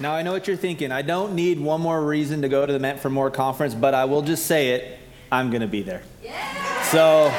Now, 0.00 0.12
I 0.12 0.22
know 0.22 0.32
what 0.32 0.48
you're 0.48 0.56
thinking. 0.56 0.90
I 0.90 1.02
don't 1.02 1.34
need 1.34 1.60
one 1.60 1.80
more 1.80 2.04
reason 2.04 2.42
to 2.42 2.48
go 2.48 2.66
to 2.66 2.72
the 2.72 2.80
Meant 2.80 2.98
for 2.98 3.10
More 3.10 3.30
conference, 3.30 3.74
but 3.74 3.94
I 3.94 4.06
will 4.06 4.22
just 4.22 4.46
say 4.46 4.70
it 4.70 4.98
I'm 5.30 5.50
going 5.50 5.60
to 5.60 5.68
be 5.68 5.82
there. 5.82 6.02
Yeah. 6.22 6.82
So 6.82 7.30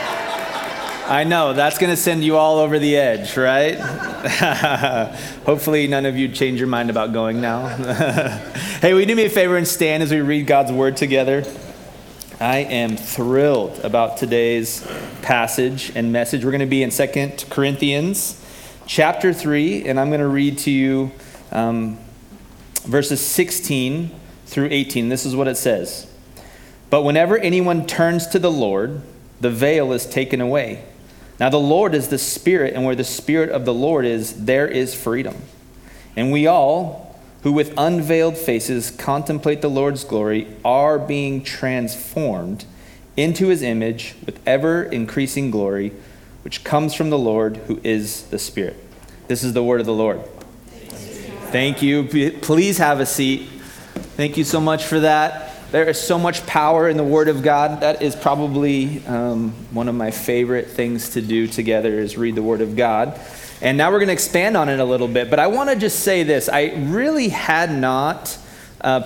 I 1.08 1.26
know 1.26 1.54
that's 1.54 1.78
going 1.78 1.92
to 1.92 1.98
send 1.98 2.24
you 2.24 2.38
all 2.38 2.60
over 2.60 2.80
the 2.80 2.96
edge, 2.96 3.36
right? 3.36 3.76
Hopefully, 5.46 5.88
none 5.88 6.06
of 6.06 6.18
you 6.18 6.30
change 6.30 6.60
your 6.60 6.68
mind 6.68 6.90
about 6.90 7.12
going 7.12 7.42
now. 7.42 7.68
hey, 8.82 8.94
will 8.94 9.02
you 9.02 9.06
do 9.06 9.16
me 9.16 9.26
a 9.26 9.30
favor 9.30 9.58
and 9.58 9.68
stand 9.68 10.02
as 10.02 10.12
we 10.12 10.22
read 10.22 10.48
God's 10.48 10.72
word 10.72 10.96
together? 10.96 11.44
I 12.40 12.60
am 12.60 12.96
thrilled 12.96 13.80
about 13.80 14.18
today's 14.18 14.86
passage 15.22 15.92
and 15.94 16.14
message. 16.14 16.44
We're 16.46 16.52
going 16.52 16.60
to 16.62 16.66
be 16.66 16.84
in 16.84 16.90
2 16.90 17.48
Corinthians 17.50 18.42
chapter 18.88 19.34
3, 19.34 19.88
and 19.88 20.00
I'm 20.00 20.08
going 20.08 20.22
to 20.22 20.28
read 20.28 20.58
to 20.60 20.72
you. 20.72 21.12
Um, 21.52 22.00
verses 22.86 23.26
16 23.26 24.12
through 24.46 24.70
18. 24.72 25.10
This 25.10 25.26
is 25.26 25.36
what 25.36 25.48
it 25.48 25.58
says 25.58 26.08
But 26.90 27.04
whenever 27.04 27.38
anyone 27.38 27.86
turns 27.86 28.28
to 28.28 28.40
the 28.40 28.52
Lord, 28.52 29.02
the 29.42 29.50
veil 29.50 29.92
is 29.92 30.06
taken 30.06 30.42
away. 30.42 30.84
Now, 31.40 31.50
the 31.50 31.58
Lord 31.58 31.94
is 31.94 32.08
the 32.08 32.18
Spirit, 32.18 32.74
and 32.74 32.86
where 32.86 32.96
the 32.96 33.04
Spirit 33.04 33.50
of 33.50 33.66
the 33.66 33.74
Lord 33.74 34.06
is, 34.06 34.46
there 34.46 34.68
is 34.68 34.96
freedom. 34.96 35.36
And 36.16 36.32
we 36.32 36.48
all, 36.48 37.20
who 37.44 37.52
with 37.52 37.74
unveiled 37.78 38.38
faces 38.38 38.90
contemplate 38.90 39.62
the 39.62 39.70
Lord's 39.70 40.06
glory, 40.06 40.48
are 40.64 40.98
being 40.98 41.44
transformed 41.44 42.64
into 43.18 43.48
his 43.48 43.62
image 43.62 44.16
with 44.26 44.40
ever 44.48 44.84
increasing 44.84 45.52
glory, 45.52 45.92
which 46.44 46.64
comes 46.64 46.94
from 46.94 47.10
the 47.10 47.18
Lord, 47.18 47.58
who 47.68 47.82
is 47.84 48.24
the 48.28 48.40
Spirit. 48.40 48.78
This 49.28 49.44
is 49.44 49.54
the 49.54 49.64
word 49.64 49.82
of 49.82 49.86
the 49.86 49.94
Lord. 49.94 50.22
Thank 51.56 51.82
you. 51.82 52.04
Please 52.42 52.80
have 52.80 53.00
a 53.00 53.06
seat. 53.06 53.48
Thank 54.18 54.36
you 54.36 54.44
so 54.44 54.60
much 54.60 54.84
for 54.84 55.00
that. 55.00 55.72
There 55.72 55.88
is 55.88 55.98
so 55.98 56.20
much 56.20 56.46
power 56.46 56.90
in 56.90 56.98
the 56.98 57.04
Word 57.06 57.30
of 57.30 57.44
God. 57.44 57.80
That 57.80 58.02
is 58.02 58.14
probably 58.14 59.02
um, 59.06 59.52
one 59.72 59.88
of 59.88 59.96
my 59.96 60.12
favorite 60.12 60.68
things 60.68 61.12
to 61.12 61.22
do 61.22 61.48
together 61.48 61.98
is 61.98 62.18
read 62.18 62.36
the 62.36 62.44
Word 62.44 62.60
of 62.60 62.76
God. 62.76 63.18
And 63.62 63.78
now 63.78 63.90
we're 63.90 64.00
going 64.00 64.08
to 64.08 64.14
expand 64.14 64.58
on 64.58 64.68
it 64.68 64.82
a 64.82 64.84
little 64.84 65.08
bit. 65.08 65.30
But 65.30 65.40
I 65.40 65.48
want 65.48 65.70
to 65.70 65.78
just 65.78 66.02
say 66.02 66.24
this: 66.24 66.50
I 66.50 66.74
really 66.76 67.30
had 67.30 67.72
not 67.72 68.38
uh, 68.82 69.04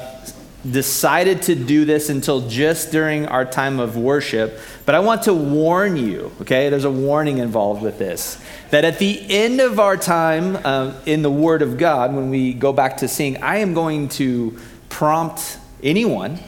decided 0.69 1.41
to 1.43 1.55
do 1.55 1.85
this 1.85 2.09
until 2.09 2.47
just 2.47 2.91
during 2.91 3.25
our 3.27 3.45
time 3.45 3.79
of 3.79 3.95
worship. 3.95 4.59
But 4.85 4.95
I 4.95 4.99
want 4.99 5.23
to 5.23 5.33
warn 5.33 5.95
you. 5.95 6.31
Okay, 6.41 6.69
there's 6.69 6.85
a 6.85 6.91
warning 6.91 7.38
involved 7.38 7.81
with 7.81 7.97
this 7.97 8.41
that 8.69 8.85
at 8.85 8.99
the 8.99 9.25
end 9.30 9.61
of 9.61 9.80
our 9.80 9.97
time 9.97 10.55
uh, 10.57 10.93
in 11.05 11.21
the 11.21 11.31
Word 11.31 11.61
of 11.61 11.77
God, 11.77 12.13
when 12.13 12.30
we 12.30 12.53
go 12.53 12.71
back 12.71 12.97
to 12.97 13.07
sing, 13.07 13.41
I 13.41 13.57
am 13.57 13.73
going 13.73 14.09
to 14.09 14.59
prompt 14.89 15.57
anyone 15.81 16.39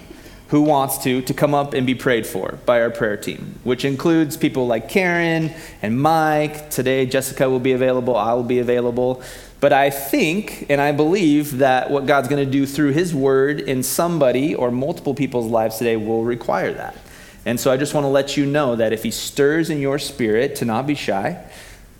who 0.50 0.62
wants 0.62 0.98
to 0.98 1.22
to 1.22 1.34
come 1.34 1.54
up 1.54 1.74
and 1.74 1.88
be 1.88 1.96
prayed 1.96 2.28
for 2.28 2.60
by 2.66 2.82
our 2.82 2.90
prayer 2.90 3.16
team, 3.16 3.60
which 3.64 3.86
includes 3.86 4.36
people 4.36 4.68
like 4.68 4.90
Karen 4.90 5.52
and 5.82 6.00
Mike. 6.00 6.70
Today, 6.70 7.06
Jessica 7.06 7.50
will 7.50 7.60
be 7.60 7.72
available, 7.72 8.16
I 8.16 8.34
will 8.34 8.44
be 8.44 8.60
available. 8.60 9.24
But 9.62 9.72
I 9.72 9.90
think 9.90 10.66
and 10.70 10.82
I 10.82 10.92
believe 10.92 11.60
that 11.60 11.90
what 11.90 12.06
God's 12.06 12.28
going 12.28 12.46
to 12.46 12.52
do 12.52 12.66
through 12.66 12.92
His 12.92 13.16
Word 13.16 13.62
in 13.62 13.82
somebody 13.84 14.54
or 14.54 14.72
multiple 14.72 15.16
people's 15.16 15.48
lives 15.48 15.78
today 15.78 15.96
will 15.96 16.26
require 16.26 16.74
that. 16.74 16.98
And 17.46 17.58
so 17.60 17.72
I 17.72 17.78
just 17.78 17.94
want 17.94 18.04
to 18.04 18.10
let 18.10 18.36
you 18.36 18.46
know 18.46 18.76
that 18.76 18.92
if 18.92 19.04
He 19.04 19.12
stirs 19.12 19.70
in 19.70 19.80
your 19.80 19.98
spirit 19.98 20.58
to 20.58 20.66
not 20.66 20.86
be 20.86 20.96
shy, 20.96 21.42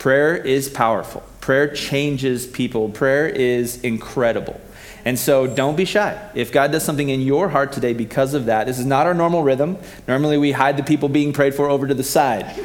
Prayer 0.02 0.36
is 0.36 0.68
powerful. 0.68 1.22
Prayer 1.42 1.72
changes 1.72 2.48
people. 2.48 2.90
Prayer 2.90 3.30
is 3.30 3.80
incredible. 3.84 4.60
And 5.06 5.20
so 5.20 5.46
don't 5.46 5.76
be 5.76 5.86
shy. 5.86 6.20
If 6.34 6.52
God 6.52 6.72
does 6.72 6.84
something 6.84 7.10
in 7.10 7.22
your 7.22 7.50
heart 7.50 7.72
today 7.72 7.94
because 7.94 8.34
of 8.34 8.46
that, 8.46 8.66
this 8.66 8.80
is 8.80 8.86
not 8.88 9.06
our 9.06 9.14
normal 9.14 9.44
rhythm. 9.44 9.78
Normally 10.08 10.40
we 10.40 10.54
hide 10.54 10.76
the 10.76 10.82
people 10.82 11.08
being 11.08 11.34
prayed 11.34 11.54
for 11.54 11.70
over 11.70 11.86
to 11.86 11.94
the 11.94 12.02
side. 12.04 12.48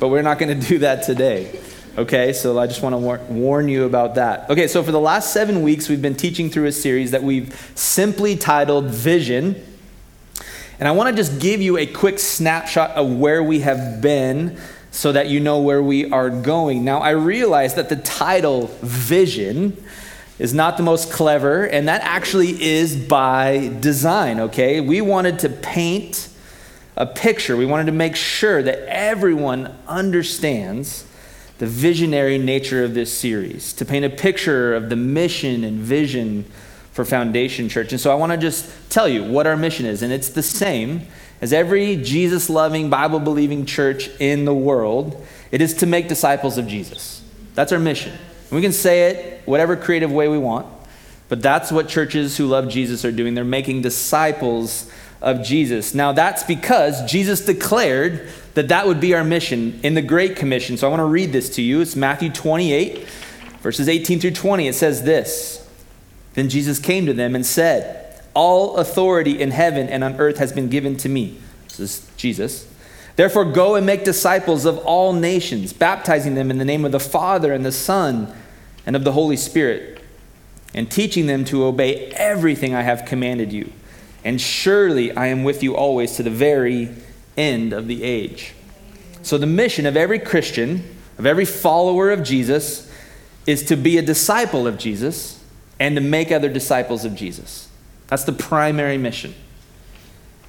but 0.00 0.08
we're 0.08 0.22
not 0.22 0.40
going 0.40 0.60
to 0.60 0.66
do 0.66 0.78
that 0.80 1.04
today. 1.04 1.60
Okay, 1.98 2.32
so 2.32 2.56
I 2.60 2.68
just 2.68 2.80
want 2.80 2.92
to 2.92 2.96
war- 2.96 3.20
warn 3.28 3.68
you 3.68 3.82
about 3.82 4.14
that. 4.14 4.48
Okay, 4.48 4.68
so 4.68 4.84
for 4.84 4.92
the 4.92 5.00
last 5.00 5.32
seven 5.32 5.62
weeks, 5.62 5.88
we've 5.88 6.00
been 6.00 6.14
teaching 6.14 6.48
through 6.48 6.66
a 6.66 6.72
series 6.72 7.10
that 7.10 7.24
we've 7.24 7.52
simply 7.74 8.36
titled 8.36 8.84
Vision. 8.84 9.60
And 10.78 10.86
I 10.86 10.92
want 10.92 11.08
to 11.10 11.16
just 11.20 11.40
give 11.40 11.60
you 11.60 11.76
a 11.76 11.86
quick 11.86 12.20
snapshot 12.20 12.92
of 12.92 13.18
where 13.18 13.42
we 13.42 13.60
have 13.60 14.00
been 14.00 14.60
so 14.92 15.10
that 15.10 15.26
you 15.26 15.40
know 15.40 15.58
where 15.58 15.82
we 15.82 16.08
are 16.12 16.30
going. 16.30 16.84
Now, 16.84 17.00
I 17.00 17.10
realize 17.10 17.74
that 17.74 17.88
the 17.88 17.96
title, 17.96 18.68
Vision, 18.80 19.76
is 20.38 20.54
not 20.54 20.76
the 20.76 20.84
most 20.84 21.10
clever, 21.10 21.64
and 21.64 21.88
that 21.88 22.02
actually 22.02 22.62
is 22.62 22.94
by 22.94 23.76
design, 23.80 24.38
okay? 24.38 24.80
We 24.80 25.00
wanted 25.00 25.40
to 25.40 25.48
paint 25.48 26.28
a 26.96 27.06
picture, 27.06 27.56
we 27.56 27.66
wanted 27.66 27.86
to 27.86 27.92
make 27.92 28.14
sure 28.14 28.62
that 28.62 28.86
everyone 28.86 29.76
understands 29.88 31.04
the 31.58 31.66
visionary 31.66 32.38
nature 32.38 32.84
of 32.84 32.94
this 32.94 33.16
series, 33.16 33.72
to 33.74 33.84
paint 33.84 34.04
a 34.04 34.10
picture 34.10 34.74
of 34.74 34.88
the 34.88 34.96
mission 34.96 35.64
and 35.64 35.78
vision 35.78 36.44
for 36.92 37.04
Foundation 37.04 37.68
Church. 37.68 37.92
And 37.92 38.00
so 38.00 38.10
I 38.10 38.14
want 38.14 38.32
to 38.32 38.38
just 38.38 38.70
tell 38.90 39.08
you 39.08 39.24
what 39.24 39.46
our 39.46 39.56
mission 39.56 39.86
is, 39.86 40.02
and 40.02 40.12
it's 40.12 40.30
the 40.30 40.42
same 40.42 41.06
as 41.40 41.52
every 41.52 41.96
Jesus 41.96 42.50
loving, 42.50 42.90
Bible 42.90 43.20
believing 43.20 43.64
church 43.66 44.08
in 44.18 44.44
the 44.44 44.54
world, 44.54 45.24
it 45.52 45.60
is 45.60 45.74
to 45.74 45.86
make 45.86 46.08
disciples 46.08 46.58
of 46.58 46.66
Jesus. 46.66 47.22
That's 47.54 47.72
our 47.72 47.78
mission. 47.78 48.12
We 48.50 48.60
can 48.60 48.72
say 48.72 49.10
it 49.10 49.42
whatever 49.46 49.76
creative 49.76 50.10
way 50.10 50.28
we 50.28 50.38
want, 50.38 50.66
but 51.28 51.42
that's 51.42 51.70
what 51.70 51.88
churches 51.88 52.36
who 52.36 52.46
love 52.46 52.68
Jesus 52.68 53.04
are 53.04 53.12
doing. 53.12 53.34
They're 53.34 53.44
making 53.44 53.82
disciples 53.82 54.90
of 55.20 55.42
Jesus. 55.42 55.94
Now, 55.94 56.12
that's 56.12 56.42
because 56.44 57.08
Jesus 57.10 57.44
declared 57.44 58.28
that 58.58 58.68
that 58.68 58.88
would 58.88 58.98
be 58.98 59.14
our 59.14 59.22
mission 59.22 59.78
in 59.84 59.94
the 59.94 60.02
Great 60.02 60.34
Commission. 60.34 60.76
So 60.76 60.88
I 60.88 60.90
want 60.90 61.00
to 61.00 61.04
read 61.04 61.32
this 61.32 61.48
to 61.50 61.62
you. 61.62 61.80
It's 61.80 61.94
Matthew 61.94 62.28
28, 62.28 63.06
verses 63.60 63.88
18 63.88 64.18
through 64.18 64.32
20. 64.32 64.66
It 64.66 64.74
says 64.74 65.04
this 65.04 65.64
Then 66.34 66.48
Jesus 66.48 66.80
came 66.80 67.06
to 67.06 67.12
them 67.12 67.34
and 67.36 67.46
said, 67.46 68.08
all 68.34 68.76
authority 68.76 69.40
in 69.40 69.50
heaven 69.50 69.88
and 69.88 70.04
on 70.04 70.14
earth 70.20 70.38
has 70.38 70.52
been 70.52 70.68
given 70.68 70.96
to 70.98 71.08
me. 71.08 71.38
This 71.64 71.80
is 71.80 72.10
Jesus. 72.16 72.72
Therefore, 73.16 73.44
go 73.44 73.74
and 73.74 73.84
make 73.84 74.04
disciples 74.04 74.64
of 74.64 74.78
all 74.78 75.12
nations, 75.12 75.72
baptizing 75.72 76.36
them 76.36 76.48
in 76.48 76.58
the 76.58 76.64
name 76.64 76.84
of 76.84 76.92
the 76.92 77.00
Father 77.00 77.52
and 77.52 77.66
the 77.66 77.72
Son 77.72 78.32
and 78.86 78.94
of 78.94 79.02
the 79.02 79.10
Holy 79.10 79.36
Spirit, 79.36 80.00
and 80.72 80.88
teaching 80.88 81.26
them 81.26 81.44
to 81.46 81.64
obey 81.64 82.06
everything 82.12 82.76
I 82.76 82.82
have 82.82 83.04
commanded 83.04 83.52
you. 83.52 83.72
And 84.24 84.40
surely 84.40 85.10
I 85.16 85.26
am 85.26 85.42
with 85.42 85.64
you 85.64 85.74
always 85.74 86.14
to 86.16 86.22
the 86.22 86.30
very 86.30 86.82
end 86.84 87.07
of 87.72 87.86
the 87.86 88.02
age. 88.02 88.52
So, 89.22 89.38
the 89.38 89.46
mission 89.46 89.86
of 89.86 89.96
every 89.96 90.18
Christian, 90.18 90.84
of 91.18 91.26
every 91.26 91.44
follower 91.44 92.10
of 92.10 92.22
Jesus, 92.22 92.90
is 93.46 93.62
to 93.64 93.76
be 93.76 93.96
a 93.96 94.02
disciple 94.02 94.66
of 94.66 94.78
Jesus 94.78 95.42
and 95.80 95.94
to 95.96 96.02
make 96.02 96.30
other 96.30 96.48
disciples 96.48 97.04
of 97.04 97.14
Jesus. 97.14 97.68
That's 98.08 98.24
the 98.24 98.32
primary 98.32 98.98
mission. 98.98 99.34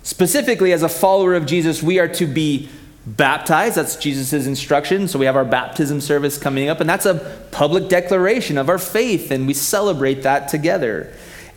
Specifically, 0.04 0.74
as 0.74 0.82
a 0.82 0.90
follower 0.90 1.36
of 1.36 1.46
Jesus, 1.46 1.84
we 1.84 2.00
are 2.00 2.08
to 2.08 2.26
be 2.26 2.70
baptized. 3.06 3.76
That's 3.76 3.96
Jesus' 3.96 4.46
instruction. 4.46 5.08
So 5.08 5.20
we 5.20 5.26
have 5.26 5.36
our 5.36 5.46
baptism 5.46 6.02
service 6.02 6.38
coming 6.38 6.70
up, 6.70 6.80
and 6.80 6.90
that's 6.90 7.06
a 7.06 7.48
public 7.52 7.90
declaration 7.90 8.58
of 8.58 8.70
our 8.70 8.78
faith, 8.78 9.32
and 9.32 9.46
we 9.46 9.54
celebrate 9.54 10.24
that 10.24 10.48
together. 10.48 11.14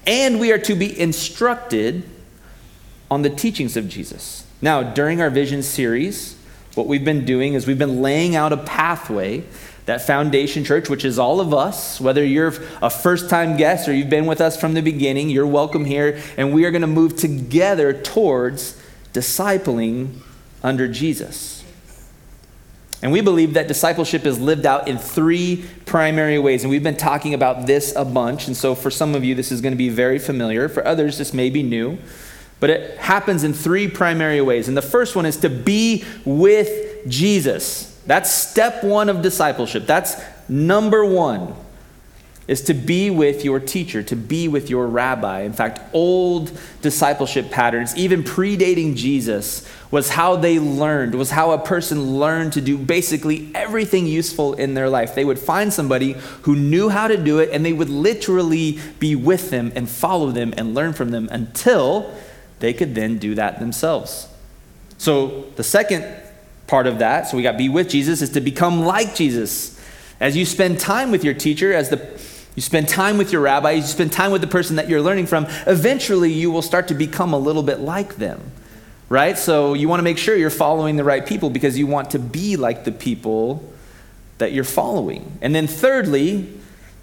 And 0.06 0.40
we 0.40 0.52
are 0.52 0.58
to 0.58 0.74
be 0.74 0.98
instructed 0.98 2.04
on 3.10 3.22
the 3.22 3.30
teachings 3.30 3.76
of 3.76 3.88
Jesus. 3.88 4.44
Now, 4.62 4.84
during 4.84 5.20
our 5.20 5.28
vision 5.28 5.62
series, 5.64 6.36
what 6.74 6.86
we've 6.86 7.04
been 7.04 7.24
doing 7.24 7.54
is 7.54 7.66
we've 7.66 7.78
been 7.78 8.00
laying 8.00 8.36
out 8.36 8.52
a 8.52 8.56
pathway 8.56 9.44
that 9.86 10.02
Foundation 10.02 10.64
Church, 10.64 10.88
which 10.88 11.04
is 11.04 11.18
all 11.18 11.40
of 11.40 11.52
us, 11.52 12.00
whether 12.00 12.24
you're 12.24 12.54
a 12.80 12.88
first 12.88 13.28
time 13.28 13.56
guest 13.56 13.88
or 13.88 13.92
you've 13.92 14.08
been 14.08 14.26
with 14.26 14.40
us 14.40 14.58
from 14.58 14.74
the 14.74 14.80
beginning, 14.80 15.28
you're 15.28 15.46
welcome 15.46 15.84
here. 15.84 16.20
And 16.36 16.54
we 16.54 16.64
are 16.64 16.70
going 16.70 16.82
to 16.82 16.86
move 16.86 17.16
together 17.16 17.92
towards 17.92 18.80
discipling 19.12 20.20
under 20.62 20.86
Jesus. 20.86 21.64
And 23.02 23.10
we 23.10 23.20
believe 23.20 23.54
that 23.54 23.66
discipleship 23.66 24.24
is 24.24 24.38
lived 24.38 24.64
out 24.64 24.86
in 24.86 24.96
three 24.96 25.64
primary 25.86 26.38
ways. 26.38 26.62
And 26.62 26.70
we've 26.70 26.84
been 26.84 26.96
talking 26.96 27.34
about 27.34 27.66
this 27.66 27.92
a 27.96 28.04
bunch. 28.04 28.46
And 28.46 28.56
so 28.56 28.76
for 28.76 28.92
some 28.92 29.16
of 29.16 29.24
you, 29.24 29.34
this 29.34 29.50
is 29.50 29.60
going 29.60 29.72
to 29.72 29.78
be 29.78 29.88
very 29.88 30.20
familiar. 30.20 30.68
For 30.68 30.86
others, 30.86 31.18
this 31.18 31.34
may 31.34 31.50
be 31.50 31.64
new. 31.64 31.98
But 32.62 32.70
it 32.70 32.96
happens 32.98 33.42
in 33.42 33.54
three 33.54 33.88
primary 33.88 34.40
ways. 34.40 34.68
And 34.68 34.76
the 34.76 34.82
first 34.82 35.16
one 35.16 35.26
is 35.26 35.36
to 35.38 35.50
be 35.50 36.04
with 36.24 37.08
Jesus. 37.08 38.00
That's 38.06 38.32
step 38.32 38.84
one 38.84 39.08
of 39.08 39.20
discipleship. 39.20 39.84
That's 39.84 40.14
number 40.48 41.04
one, 41.04 41.56
is 42.46 42.62
to 42.66 42.74
be 42.74 43.10
with 43.10 43.44
your 43.44 43.58
teacher, 43.58 44.04
to 44.04 44.14
be 44.14 44.46
with 44.46 44.70
your 44.70 44.86
rabbi. 44.86 45.40
In 45.40 45.52
fact, 45.52 45.80
old 45.92 46.56
discipleship 46.82 47.50
patterns, 47.50 47.96
even 47.96 48.22
predating 48.22 48.94
Jesus, 48.94 49.68
was 49.90 50.10
how 50.10 50.36
they 50.36 50.60
learned, 50.60 51.16
was 51.16 51.30
how 51.30 51.50
a 51.50 51.58
person 51.58 52.20
learned 52.20 52.52
to 52.52 52.60
do 52.60 52.78
basically 52.78 53.50
everything 53.56 54.06
useful 54.06 54.54
in 54.54 54.74
their 54.74 54.88
life. 54.88 55.16
They 55.16 55.24
would 55.24 55.40
find 55.40 55.72
somebody 55.72 56.12
who 56.42 56.54
knew 56.54 56.90
how 56.90 57.08
to 57.08 57.16
do 57.16 57.40
it, 57.40 57.50
and 57.52 57.66
they 57.66 57.72
would 57.72 57.90
literally 57.90 58.78
be 59.00 59.16
with 59.16 59.50
them 59.50 59.72
and 59.74 59.88
follow 59.88 60.30
them 60.30 60.54
and 60.56 60.76
learn 60.76 60.92
from 60.92 61.10
them 61.10 61.28
until 61.32 62.14
they 62.62 62.72
could 62.72 62.94
then 62.94 63.18
do 63.18 63.34
that 63.34 63.58
themselves. 63.58 64.28
So, 64.96 65.46
the 65.56 65.64
second 65.64 66.06
part 66.68 66.86
of 66.86 67.00
that, 67.00 67.26
so 67.26 67.36
we 67.36 67.42
got 67.42 67.58
be 67.58 67.68
with 67.68 67.88
Jesus, 67.88 68.22
is 68.22 68.30
to 68.30 68.40
become 68.40 68.84
like 68.84 69.16
Jesus. 69.16 69.78
As 70.20 70.36
you 70.36 70.46
spend 70.46 70.78
time 70.78 71.10
with 71.10 71.24
your 71.24 71.34
teacher, 71.34 71.74
as 71.74 71.90
the 71.90 71.98
you 72.54 72.62
spend 72.62 72.88
time 72.88 73.18
with 73.18 73.32
your 73.32 73.40
rabbi, 73.40 73.72
you 73.72 73.82
spend 73.82 74.12
time 74.12 74.30
with 74.30 74.42
the 74.42 74.46
person 74.46 74.76
that 74.76 74.88
you're 74.88 75.00
learning 75.00 75.26
from, 75.26 75.46
eventually 75.66 76.30
you 76.30 76.52
will 76.52 76.62
start 76.62 76.88
to 76.88 76.94
become 76.94 77.32
a 77.32 77.38
little 77.38 77.62
bit 77.64 77.80
like 77.80 78.16
them. 78.16 78.40
Right? 79.08 79.36
So 79.36 79.74
you 79.74 79.88
want 79.88 79.98
to 79.98 80.04
make 80.04 80.18
sure 80.18 80.36
you're 80.36 80.50
following 80.50 80.96
the 80.96 81.04
right 81.04 81.26
people 81.26 81.50
because 81.50 81.76
you 81.76 81.88
want 81.88 82.12
to 82.12 82.18
be 82.20 82.56
like 82.56 82.84
the 82.84 82.92
people 82.92 83.72
that 84.38 84.52
you're 84.52 84.64
following. 84.64 85.38
And 85.42 85.52
then 85.54 85.66
thirdly, 85.66 86.48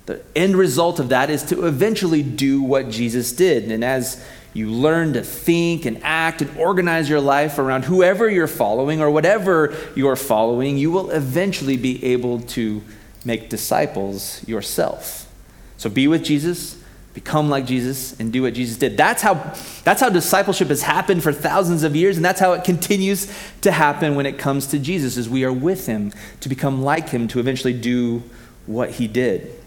the 0.05 0.21
end 0.35 0.55
result 0.55 0.99
of 0.99 1.09
that 1.09 1.29
is 1.29 1.43
to 1.43 1.67
eventually 1.67 2.23
do 2.23 2.61
what 2.61 2.89
Jesus 2.89 3.33
did. 3.33 3.71
And 3.71 3.83
as 3.83 4.23
you 4.53 4.69
learn 4.69 5.13
to 5.13 5.23
think 5.23 5.85
and 5.85 6.03
act 6.03 6.41
and 6.41 6.57
organize 6.57 7.09
your 7.09 7.21
life 7.21 7.59
around 7.59 7.85
whoever 7.85 8.29
you're 8.29 8.47
following 8.47 9.01
or 9.01 9.11
whatever 9.11 9.75
you're 9.95 10.15
following, 10.15 10.77
you 10.77 10.91
will 10.91 11.11
eventually 11.11 11.77
be 11.77 12.03
able 12.03 12.41
to 12.41 12.81
make 13.23 13.49
disciples 13.49 14.45
yourself. 14.47 15.31
So 15.77 15.89
be 15.89 16.07
with 16.07 16.23
Jesus, 16.23 16.81
become 17.13 17.49
like 17.49 17.65
Jesus, 17.65 18.19
and 18.19 18.33
do 18.33 18.41
what 18.41 18.53
Jesus 18.53 18.77
did. 18.77 18.97
That's 18.97 19.21
how, 19.21 19.53
that's 19.83 20.01
how 20.01 20.09
discipleship 20.09 20.69
has 20.69 20.81
happened 20.81 21.21
for 21.21 21.31
thousands 21.31 21.83
of 21.83 21.95
years, 21.95 22.15
and 22.15 22.25
that's 22.25 22.39
how 22.39 22.53
it 22.53 22.63
continues 22.63 23.31
to 23.61 23.71
happen 23.71 24.15
when 24.15 24.25
it 24.25 24.37
comes 24.37 24.67
to 24.67 24.79
Jesus, 24.79 25.17
as 25.17 25.29
we 25.29 25.43
are 25.43 25.53
with 25.53 25.85
him 25.85 26.11
to 26.39 26.49
become 26.49 26.81
like 26.81 27.09
him, 27.09 27.27
to 27.29 27.39
eventually 27.39 27.73
do 27.73 28.23
what 28.65 28.91
he 28.91 29.07
did. 29.07 29.58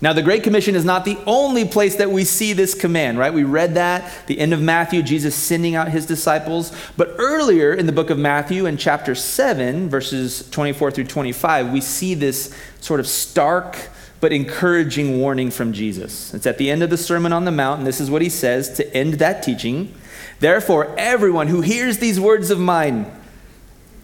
Now, 0.00 0.12
the 0.12 0.22
Great 0.22 0.44
Commission 0.44 0.76
is 0.76 0.84
not 0.84 1.04
the 1.04 1.18
only 1.26 1.64
place 1.64 1.96
that 1.96 2.12
we 2.12 2.22
see 2.22 2.52
this 2.52 2.72
command, 2.72 3.18
right? 3.18 3.34
We 3.34 3.42
read 3.42 3.74
that, 3.74 4.28
the 4.28 4.38
end 4.38 4.54
of 4.54 4.62
Matthew, 4.62 5.02
Jesus 5.02 5.34
sending 5.34 5.74
out 5.74 5.88
his 5.88 6.06
disciples. 6.06 6.72
But 6.96 7.16
earlier 7.18 7.74
in 7.74 7.86
the 7.86 7.92
book 7.92 8.08
of 8.08 8.18
Matthew, 8.18 8.66
in 8.66 8.76
chapter 8.76 9.16
7, 9.16 9.88
verses 9.88 10.48
24 10.50 10.92
through 10.92 11.04
25, 11.04 11.72
we 11.72 11.80
see 11.80 12.14
this 12.14 12.56
sort 12.80 13.00
of 13.00 13.08
stark 13.08 13.76
but 14.20 14.32
encouraging 14.32 15.18
warning 15.18 15.50
from 15.50 15.72
Jesus. 15.72 16.32
It's 16.32 16.46
at 16.46 16.58
the 16.58 16.70
end 16.70 16.82
of 16.82 16.90
the 16.90 16.96
Sermon 16.96 17.32
on 17.32 17.44
the 17.44 17.50
Mount, 17.50 17.78
and 17.78 17.86
this 17.86 18.00
is 18.00 18.10
what 18.10 18.22
he 18.22 18.28
says 18.28 18.70
to 18.74 18.96
end 18.96 19.14
that 19.14 19.42
teaching. 19.42 19.94
Therefore, 20.38 20.94
everyone 20.96 21.48
who 21.48 21.60
hears 21.60 21.98
these 21.98 22.20
words 22.20 22.50
of 22.50 22.60
mine 22.60 23.10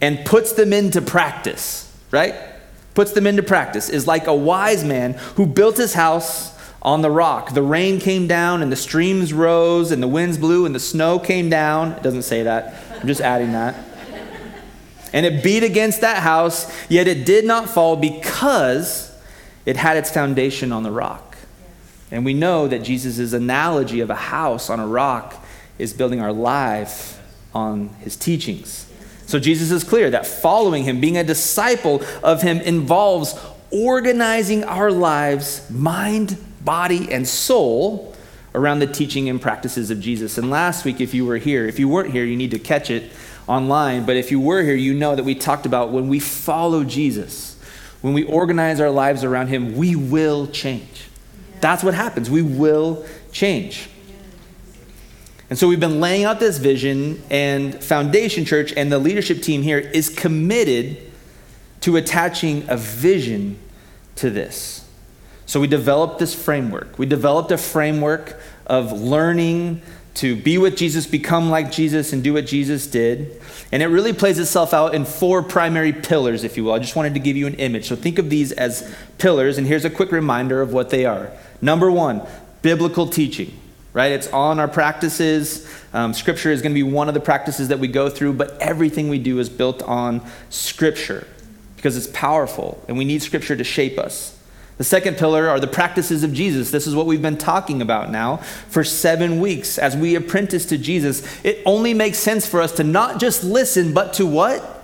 and 0.01 0.25
puts 0.27 0.53
them 0.53 0.73
into 0.73 1.01
practice, 1.01 1.93
right? 2.11 2.35
Puts 2.95 3.13
them 3.13 3.27
into 3.27 3.43
practice, 3.43 3.89
is 3.89 4.07
like 4.07 4.27
a 4.27 4.35
wise 4.35 4.85
man 4.85 5.15
who 5.35 5.47
built 5.47 5.77
his 5.77 5.95
house 5.95 6.55
on 6.81 7.03
the 7.03 7.11
rock. 7.11 7.55
The 7.55 7.63
rain 7.63 7.99
came 7.99 8.27
down, 8.27 8.63
and 8.63 8.71
the 8.71 8.77
streams 8.77 9.33
rose, 9.33 9.91
and 9.91 10.03
the 10.03 10.09
winds 10.09 10.39
blew, 10.39 10.65
and 10.67 10.75
the 10.75 10.81
snow 10.81 11.19
came 11.19 11.49
down. 11.49 11.93
It 11.93 12.03
doesn't 12.03 12.23
say 12.23 12.45
that. 12.45 12.75
I'm 13.01 13.07
just 13.07 13.21
adding 13.21 13.53
that. 13.53 13.75
And 15.13 15.25
it 15.25 15.43
beat 15.45 15.63
against 15.63 16.01
that 16.01 16.23
house, 16.23 16.71
yet 16.89 17.07
it 17.09 17.25
did 17.25 17.45
not 17.45 17.69
fall 17.69 17.97
because 17.97 19.17
it 19.65 19.77
had 19.77 19.97
its 19.97 20.11
foundation 20.11 20.73
on 20.73 20.83
the 20.83 20.91
rock. 20.91 21.37
And 22.11 22.25
we 22.25 22.35
know 22.35 22.69
that 22.69 22.83
Jesus' 22.83 23.33
analogy 23.33 24.01
of 24.01 24.11
a 24.11 24.15
house 24.15 24.71
on 24.71 24.79
a 24.79 24.87
rock 24.87 25.45
is 25.79 25.93
building 25.93 26.21
our 26.21 26.33
life 26.33 27.21
on 27.55 27.89
his 28.01 28.17
teachings. 28.17 28.91
So 29.27 29.39
Jesus 29.39 29.71
is 29.71 29.85
clear 29.85 30.11
that 30.11 30.27
following 30.27 30.85
him, 30.85 31.01
being 31.01 31.17
a 31.17 31.25
disciple 31.25 32.03
of 32.23 32.43
him, 32.43 32.59
involves 32.59 33.39
organizing 33.71 34.65
our 34.65 34.91
lives, 34.91 35.69
mind, 35.71 36.37
body, 36.63 37.11
and 37.11 37.27
soul 37.27 38.15
around 38.55 38.79
the 38.79 38.87
teaching 38.87 39.29
and 39.29 39.41
practices 39.41 39.91
of 39.91 40.01
Jesus. 40.01 40.39
And 40.39 40.51
last 40.51 40.85
week, 40.85 41.01
if 41.01 41.15
you 41.15 41.27
were 41.27 41.39
here, 41.39 41.67
if 41.67 41.79
you 41.79 41.89
weren't 41.89 42.13
here, 42.13 42.25
you 42.25 42.37
need 42.37 42.53
to 42.53 42.59
catch 42.59 42.91
it 42.91 43.11
online. 43.47 44.07
But 44.07 44.17
if 44.17 44.31
you 44.31 44.41
were 44.41 44.63
here, 44.63 44.75
you 44.75 44.95
know 44.95 45.17
that 45.17 45.25
we 45.25 45.35
talked 45.35 45.67
about 45.67 45.91
when 45.91 46.09
we 46.09 46.21
follow 46.21 46.85
Jesus 46.85 47.55
when 48.05 48.13
we 48.13 48.25
organize 48.25 48.81
our 48.81 48.91
lives 48.91 49.25
around 49.25 49.47
Him, 49.47 49.77
we 49.77 49.97
will 49.97 50.47
change. 50.49 51.07
That's 51.63 51.83
what 51.83 51.95
happens. 51.95 52.29
We 52.29 52.43
will 52.43 53.07
change. 53.33 53.89
And 55.51 55.59
so 55.59 55.69
we've 55.69 55.81
been 55.81 56.01
laying 56.01 56.25
out 56.25 56.41
this 56.41 56.59
vision, 56.59 57.23
and 57.31 57.83
Foundation 57.83 58.45
Church 58.45 58.73
and 58.77 58.91
the 58.91 58.99
leadership 58.99 59.43
team 59.43 59.63
here 59.63 59.79
is 59.79 60.09
committed 60.09 60.99
to 61.83 61.97
attaching 61.97 62.65
a 62.69 62.77
vision 62.77 63.59
to 64.17 64.31
this. 64.31 64.89
So 65.47 65.61
we 65.61 65.67
developed 65.67 66.19
this 66.19 66.35
framework. 66.35 66.99
We 66.99 67.05
developed 67.05 67.53
a 67.53 67.59
framework 67.59 68.41
of 68.67 68.93
learning 68.93 69.83
to 70.15 70.35
be 70.35 70.57
with 70.57 70.77
Jesus, 70.77 71.07
become 71.07 71.51
like 71.51 71.71
Jesus, 71.71 72.13
and 72.13 72.25
do 72.25 72.33
what 72.33 72.47
Jesus 72.47 72.87
did. 72.87 73.43
And 73.71 73.83
it 73.83 73.89
really 73.89 74.13
plays 74.13 74.39
itself 74.39 74.73
out 74.73 74.95
in 74.95 75.05
four 75.05 75.43
primary 75.43 75.93
pillars, 75.93 76.45
if 76.45 76.57
you 76.57 76.65
will. 76.65 76.73
I 76.73 76.79
just 76.79 76.97
wanted 76.97 77.15
to 77.15 77.21
give 77.21 77.37
you 77.37 77.47
an 77.47 77.55
image. 77.55 77.89
So 77.89 77.97
think 77.97 78.19
of 78.19 78.31
these 78.31 78.53
as 78.53 78.95
pillars, 79.19 79.59
and 79.59 79.67
here's 79.67 79.85
a 79.85 79.91
quick 79.91 80.13
reminder 80.13 80.63
of 80.63 80.73
what 80.73 80.91
they 80.91 81.05
are. 81.05 81.33
Number 81.61 81.91
one, 81.91 82.23
biblical 82.63 83.09
teaching, 83.09 83.59
right? 83.95 84.13
It's 84.13 84.27
on 84.29 84.61
our 84.61 84.69
practices. 84.69 85.67
Um, 85.95 86.13
scripture 86.13 86.51
is 86.51 86.61
going 86.61 86.73
to 86.73 86.75
be 86.75 86.83
one 86.83 87.09
of 87.09 87.15
the 87.15 87.21
practices 87.21 87.69
that 87.69 87.79
we 87.79 87.89
go 87.89 88.11
through, 88.11 88.35
but 88.35 88.61
everything 88.61 89.09
we 89.09 89.19
do 89.19 89.39
is 89.39 89.49
built 89.49 89.83
on 89.85 90.21
Scripture 90.51 91.27
because 91.77 91.97
it's 91.97 92.09
powerful, 92.09 92.83
and 92.89 92.99
we 92.99 93.05
need 93.05 93.23
Scripture 93.23 93.57
to 93.57 93.65
shape 93.65 93.99
us. 93.99 94.39
The 94.77 94.85
second 94.85 95.17
pillar 95.17 95.49
are 95.49 95.61
the 95.61 95.69
practices 95.69 96.25
of 96.25 96.33
Jesus. 96.33 96.73
This 96.73 96.89
is 96.89 96.97
what 96.97 97.07
we've 97.07 97.23
been 97.23 97.39
talking 97.39 97.81
about 97.81 98.11
now 98.11 98.39
for 98.69 98.83
seven 98.83 99.39
weeks. 99.39 99.79
As 99.79 99.97
we 99.97 100.17
apprentice 100.17 100.67
to 100.67 100.79
Jesus, 100.79 101.23
it 101.45 101.63
only 101.65 101.95
makes 101.95 102.19
sense 102.19 102.45
for 102.45 102.61
us 102.61 102.73
to 102.73 102.85
not 102.85 103.21
just 103.21 103.45
listen, 103.45 103.95
but 103.95 104.15
to 104.15 104.27
what? 104.27 104.83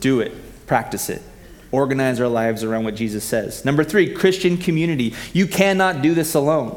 Do 0.00 0.20
it, 0.20 0.66
practice 0.66 1.08
it, 1.08 1.22
organize 1.70 2.20
our 2.20 2.26
lives 2.26 2.64
around 2.64 2.82
what 2.82 2.96
Jesus 2.96 3.22
says. 3.22 3.64
Number 3.64 3.84
three, 3.84 4.12
Christian 4.12 4.56
community. 4.56 5.14
You 5.32 5.46
cannot 5.46 6.02
do 6.02 6.12
this 6.12 6.34
alone. 6.34 6.76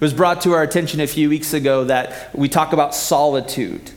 It 0.00 0.04
was 0.04 0.14
brought 0.14 0.40
to 0.42 0.52
our 0.52 0.62
attention 0.62 1.00
a 1.00 1.06
few 1.06 1.28
weeks 1.28 1.52
ago 1.52 1.84
that 1.84 2.34
we 2.34 2.48
talk 2.48 2.72
about 2.72 2.94
solitude 2.94 3.92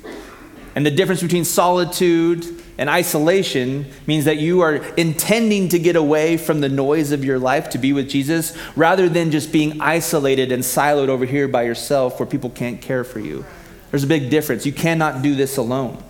and 0.76 0.86
the 0.86 0.92
difference 0.92 1.22
between 1.22 1.46
solitude 1.46 2.46
and 2.78 2.90
isolation 2.90 3.86
means 4.08 4.26
that 4.26 4.38
you 4.38 4.62
are 4.62 4.76
intending 4.96 5.70
to 5.70 5.80
get 5.80 5.96
away 5.96 6.38
from 6.38 6.62
the 6.62 6.70
noise 6.70 7.12
of 7.12 7.24
your 7.24 7.38
life 7.38 7.70
to 7.72 7.78
be 7.78 7.94
with 7.94 8.10
Jesus 8.10 8.58
rather 8.76 9.08
than 9.08 9.30
just 9.30 9.52
being 9.52 9.80
isolated 9.80 10.52
and 10.52 10.64
siloed 10.64 11.10
over 11.10 11.26
here 11.26 11.48
by 11.48 11.64
yourself 11.64 12.20
where 12.20 12.26
people 12.26 12.50
can't 12.50 12.82
care 12.82 13.04
for 13.04 13.20
you. 13.20 13.46
There's 13.92 14.04
a 14.04 14.08
big 14.08 14.32
difference. 14.32 14.66
You 14.66 14.74
cannot 14.74 15.22
do 15.22 15.36
this 15.36 15.58
alone. 15.58 16.04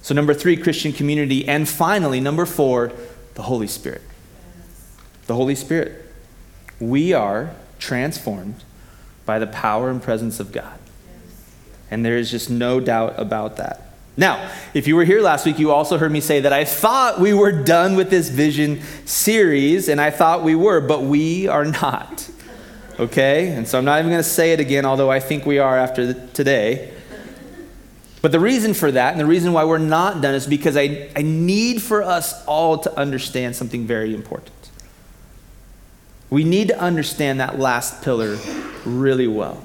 So, 0.00 0.14
number 0.14 0.32
three, 0.32 0.56
Christian 0.56 0.92
community. 0.92 1.46
And 1.46 1.68
finally, 1.68 2.20
number 2.20 2.46
four, 2.46 2.92
the 3.34 3.42
Holy 3.42 3.66
Spirit. 3.66 4.02
The 5.26 5.34
Holy 5.34 5.56
Spirit. 5.56 6.10
We 6.80 7.12
are 7.12 7.54
transformed 7.78 8.62
by 9.26 9.38
the 9.38 9.46
power 9.46 9.90
and 9.90 10.02
presence 10.02 10.40
of 10.40 10.52
God. 10.52 10.78
And 11.90 12.04
there 12.04 12.16
is 12.16 12.30
just 12.30 12.48
no 12.48 12.80
doubt 12.80 13.14
about 13.18 13.58
that. 13.58 13.82
Now, 14.16 14.50
if 14.72 14.86
you 14.86 14.96
were 14.96 15.04
here 15.04 15.20
last 15.20 15.44
week, 15.44 15.58
you 15.58 15.70
also 15.70 15.98
heard 15.98 16.10
me 16.10 16.20
say 16.20 16.40
that 16.40 16.52
I 16.52 16.64
thought 16.64 17.20
we 17.20 17.34
were 17.34 17.52
done 17.52 17.96
with 17.96 18.08
this 18.08 18.30
vision 18.30 18.80
series, 19.04 19.88
and 19.88 20.00
I 20.00 20.10
thought 20.10 20.42
we 20.42 20.54
were, 20.54 20.80
but 20.80 21.02
we 21.02 21.48
are 21.48 21.66
not. 21.66 22.28
Okay? 22.98 23.48
And 23.48 23.68
so 23.68 23.76
I'm 23.76 23.84
not 23.84 23.98
even 23.98 24.10
going 24.10 24.22
to 24.22 24.28
say 24.28 24.52
it 24.52 24.60
again, 24.60 24.86
although 24.86 25.10
I 25.10 25.20
think 25.20 25.44
we 25.44 25.58
are 25.58 25.76
after 25.76 26.14
the, 26.14 26.26
today. 26.28 26.94
But 28.22 28.32
the 28.32 28.40
reason 28.40 28.72
for 28.72 28.90
that, 28.90 29.12
and 29.12 29.20
the 29.20 29.26
reason 29.26 29.52
why 29.52 29.64
we're 29.64 29.76
not 29.76 30.22
done, 30.22 30.34
is 30.34 30.46
because 30.46 30.78
I, 30.78 31.10
I 31.14 31.20
need 31.20 31.82
for 31.82 32.02
us 32.02 32.44
all 32.46 32.78
to 32.78 32.98
understand 32.98 33.54
something 33.54 33.86
very 33.86 34.14
important. 34.14 34.70
We 36.30 36.42
need 36.42 36.68
to 36.68 36.80
understand 36.80 37.38
that 37.40 37.58
last 37.58 38.02
pillar 38.02 38.38
really 38.86 39.26
well. 39.26 39.62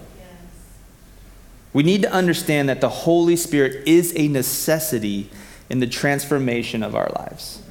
We 1.74 1.84
need 1.84 2.02
to 2.02 2.12
understand 2.12 2.68
that 2.68 2.82
the 2.82 2.90
Holy 2.90 3.36
Spirit 3.36 3.88
is 3.88 4.14
a 4.18 4.28
necessity 4.28 5.30
in 5.70 5.80
the 5.80 5.88
transformation 5.88 6.84
of 6.84 6.96
our 6.96 7.10
lives. 7.16 7.62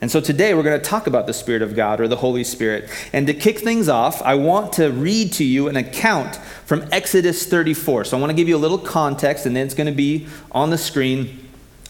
And 0.00 0.10
so 0.10 0.20
today 0.20 0.54
we're 0.54 0.62
going 0.62 0.78
to 0.78 0.84
talk 0.84 1.06
about 1.06 1.26
the 1.26 1.32
Spirit 1.32 1.62
of 1.62 1.74
God 1.74 2.00
or 2.00 2.08
the 2.08 2.16
Holy 2.16 2.44
Spirit. 2.44 2.90
And 3.12 3.26
to 3.26 3.34
kick 3.34 3.58
things 3.58 3.88
off, 3.88 4.20
I 4.22 4.34
want 4.34 4.74
to 4.74 4.90
read 4.90 5.32
to 5.34 5.44
you 5.44 5.68
an 5.68 5.76
account 5.76 6.36
from 6.66 6.86
Exodus 6.92 7.46
34. 7.46 8.06
So 8.06 8.16
I 8.16 8.20
want 8.20 8.30
to 8.30 8.36
give 8.36 8.48
you 8.48 8.56
a 8.56 8.58
little 8.58 8.78
context, 8.78 9.46
and 9.46 9.56
then 9.56 9.64
it's 9.64 9.74
going 9.74 9.86
to 9.86 9.92
be 9.92 10.26
on 10.52 10.70
the 10.70 10.78
screen. 10.78 11.43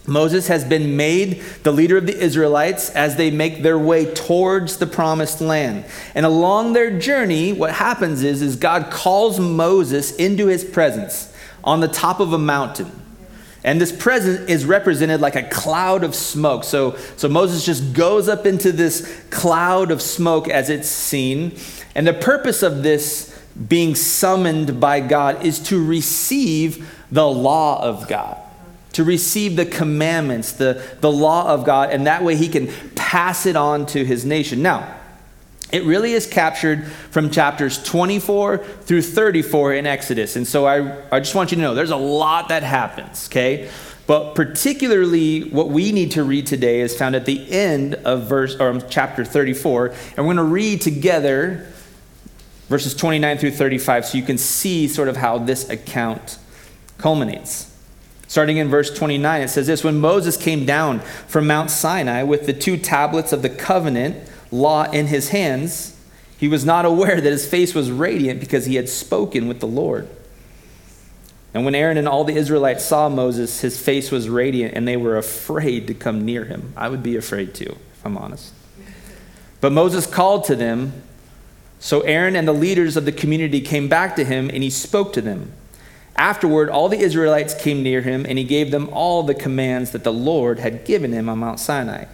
Moses 0.06 0.48
has 0.48 0.64
been 0.64 0.96
made 0.96 1.40
the 1.62 1.72
leader 1.72 1.96
of 1.96 2.06
the 2.06 2.18
Israelites 2.18 2.90
as 2.90 3.16
they 3.16 3.30
make 3.30 3.62
their 3.62 3.78
way 3.78 4.12
towards 4.12 4.76
the 4.76 4.86
promised 4.86 5.40
land. 5.40 5.86
And 6.14 6.26
along 6.26 6.74
their 6.74 6.98
journey, 6.98 7.54
what 7.54 7.72
happens 7.72 8.22
is, 8.22 8.42
is 8.42 8.56
God 8.56 8.90
calls 8.90 9.40
Moses 9.40 10.14
into 10.16 10.46
his 10.46 10.62
presence 10.62 11.32
on 11.62 11.80
the 11.80 11.88
top 11.88 12.20
of 12.20 12.34
a 12.34 12.38
mountain. 12.38 13.00
And 13.64 13.80
this 13.80 13.92
presence 13.92 14.50
is 14.50 14.66
represented 14.66 15.22
like 15.22 15.36
a 15.36 15.42
cloud 15.42 16.04
of 16.04 16.14
smoke. 16.14 16.64
So, 16.64 16.96
so 17.16 17.26
Moses 17.26 17.64
just 17.64 17.94
goes 17.94 18.28
up 18.28 18.44
into 18.44 18.72
this 18.72 19.24
cloud 19.30 19.90
of 19.90 20.02
smoke 20.02 20.48
as 20.48 20.68
it's 20.68 20.88
seen. 20.88 21.56
And 21.94 22.06
the 22.06 22.12
purpose 22.12 22.62
of 22.62 22.82
this 22.82 23.34
being 23.68 23.94
summoned 23.94 24.78
by 24.80 25.00
God 25.00 25.46
is 25.46 25.60
to 25.60 25.82
receive 25.82 26.90
the 27.10 27.26
law 27.26 27.82
of 27.82 28.06
God 28.06 28.43
to 28.94 29.04
receive 29.04 29.56
the 29.56 29.66
commandments, 29.66 30.52
the, 30.52 30.82
the 31.00 31.12
law 31.12 31.48
of 31.48 31.64
God, 31.64 31.90
and 31.90 32.06
that 32.06 32.24
way 32.24 32.36
he 32.36 32.48
can 32.48 32.68
pass 32.94 33.44
it 33.46 33.56
on 33.56 33.86
to 33.86 34.04
his 34.04 34.24
nation. 34.24 34.62
Now, 34.62 34.96
it 35.72 35.84
really 35.84 36.12
is 36.12 36.26
captured 36.26 36.86
from 36.86 37.30
chapters 37.30 37.82
24 37.82 38.58
through 38.58 39.02
34 39.02 39.74
in 39.74 39.86
Exodus. 39.86 40.36
And 40.36 40.46
so 40.46 40.66
I, 40.66 41.02
I 41.10 41.18
just 41.18 41.34
want 41.34 41.50
you 41.50 41.56
to 41.56 41.62
know 41.62 41.74
there's 41.74 41.90
a 41.90 41.96
lot 41.96 42.48
that 42.50 42.62
happens, 42.62 43.28
okay? 43.28 43.68
But 44.06 44.34
particularly 44.34 45.48
what 45.50 45.70
we 45.70 45.90
need 45.90 46.12
to 46.12 46.22
read 46.22 46.46
today 46.46 46.80
is 46.80 46.96
found 46.96 47.16
at 47.16 47.24
the 47.24 47.50
end 47.50 47.94
of 47.94 48.28
verse 48.28 48.54
or 48.60 48.80
chapter 48.82 49.24
34. 49.24 49.86
And 49.86 50.18
we're 50.18 50.34
going 50.34 50.36
to 50.36 50.44
read 50.44 50.80
together 50.80 51.66
verses 52.68 52.94
29 52.94 53.38
through 53.38 53.50
35 53.50 54.04
so 54.06 54.18
you 54.18 54.24
can 54.24 54.38
see 54.38 54.86
sort 54.86 55.08
of 55.08 55.16
how 55.16 55.38
this 55.38 55.68
account 55.68 56.38
culminates. 56.98 57.73
Starting 58.26 58.56
in 58.56 58.68
verse 58.68 58.92
29, 58.96 59.42
it 59.42 59.48
says 59.48 59.66
this 59.66 59.84
When 59.84 60.00
Moses 60.00 60.36
came 60.36 60.64
down 60.64 61.00
from 61.00 61.46
Mount 61.46 61.70
Sinai 61.70 62.22
with 62.22 62.46
the 62.46 62.52
two 62.52 62.76
tablets 62.76 63.32
of 63.32 63.42
the 63.42 63.50
covenant 63.50 64.28
law 64.50 64.84
in 64.90 65.08
his 65.08 65.28
hands, 65.28 65.96
he 66.38 66.48
was 66.48 66.64
not 66.64 66.84
aware 66.84 67.20
that 67.20 67.30
his 67.30 67.46
face 67.46 67.74
was 67.74 67.90
radiant 67.90 68.40
because 68.40 68.66
he 68.66 68.76
had 68.76 68.88
spoken 68.88 69.48
with 69.48 69.60
the 69.60 69.66
Lord. 69.66 70.08
And 71.54 71.64
when 71.64 71.76
Aaron 71.76 71.96
and 71.96 72.08
all 72.08 72.24
the 72.24 72.34
Israelites 72.34 72.84
saw 72.84 73.08
Moses, 73.08 73.60
his 73.60 73.80
face 73.80 74.10
was 74.10 74.28
radiant, 74.28 74.74
and 74.74 74.88
they 74.88 74.96
were 74.96 75.16
afraid 75.16 75.86
to 75.86 75.94
come 75.94 76.24
near 76.24 76.44
him. 76.44 76.72
I 76.76 76.88
would 76.88 77.02
be 77.02 77.16
afraid 77.16 77.54
too, 77.54 77.76
if 77.92 78.04
I'm 78.04 78.18
honest. 78.18 78.52
But 79.60 79.70
Moses 79.72 80.06
called 80.06 80.44
to 80.46 80.56
them. 80.56 80.92
So 81.78 82.00
Aaron 82.00 82.34
and 82.34 82.48
the 82.48 82.52
leaders 82.52 82.96
of 82.96 83.04
the 83.04 83.12
community 83.12 83.60
came 83.60 83.88
back 83.88 84.16
to 84.16 84.24
him, 84.24 84.50
and 84.50 84.62
he 84.62 84.70
spoke 84.70 85.12
to 85.12 85.20
them. 85.20 85.52
Afterward, 86.16 86.70
all 86.70 86.88
the 86.88 87.00
Israelites 87.00 87.54
came 87.54 87.82
near 87.82 88.00
him, 88.00 88.24
and 88.28 88.38
he 88.38 88.44
gave 88.44 88.70
them 88.70 88.88
all 88.92 89.22
the 89.22 89.34
commands 89.34 89.90
that 89.90 90.04
the 90.04 90.12
Lord 90.12 90.60
had 90.60 90.84
given 90.84 91.12
him 91.12 91.28
on 91.28 91.38
Mount 91.38 91.58
Sinai. 91.58 92.04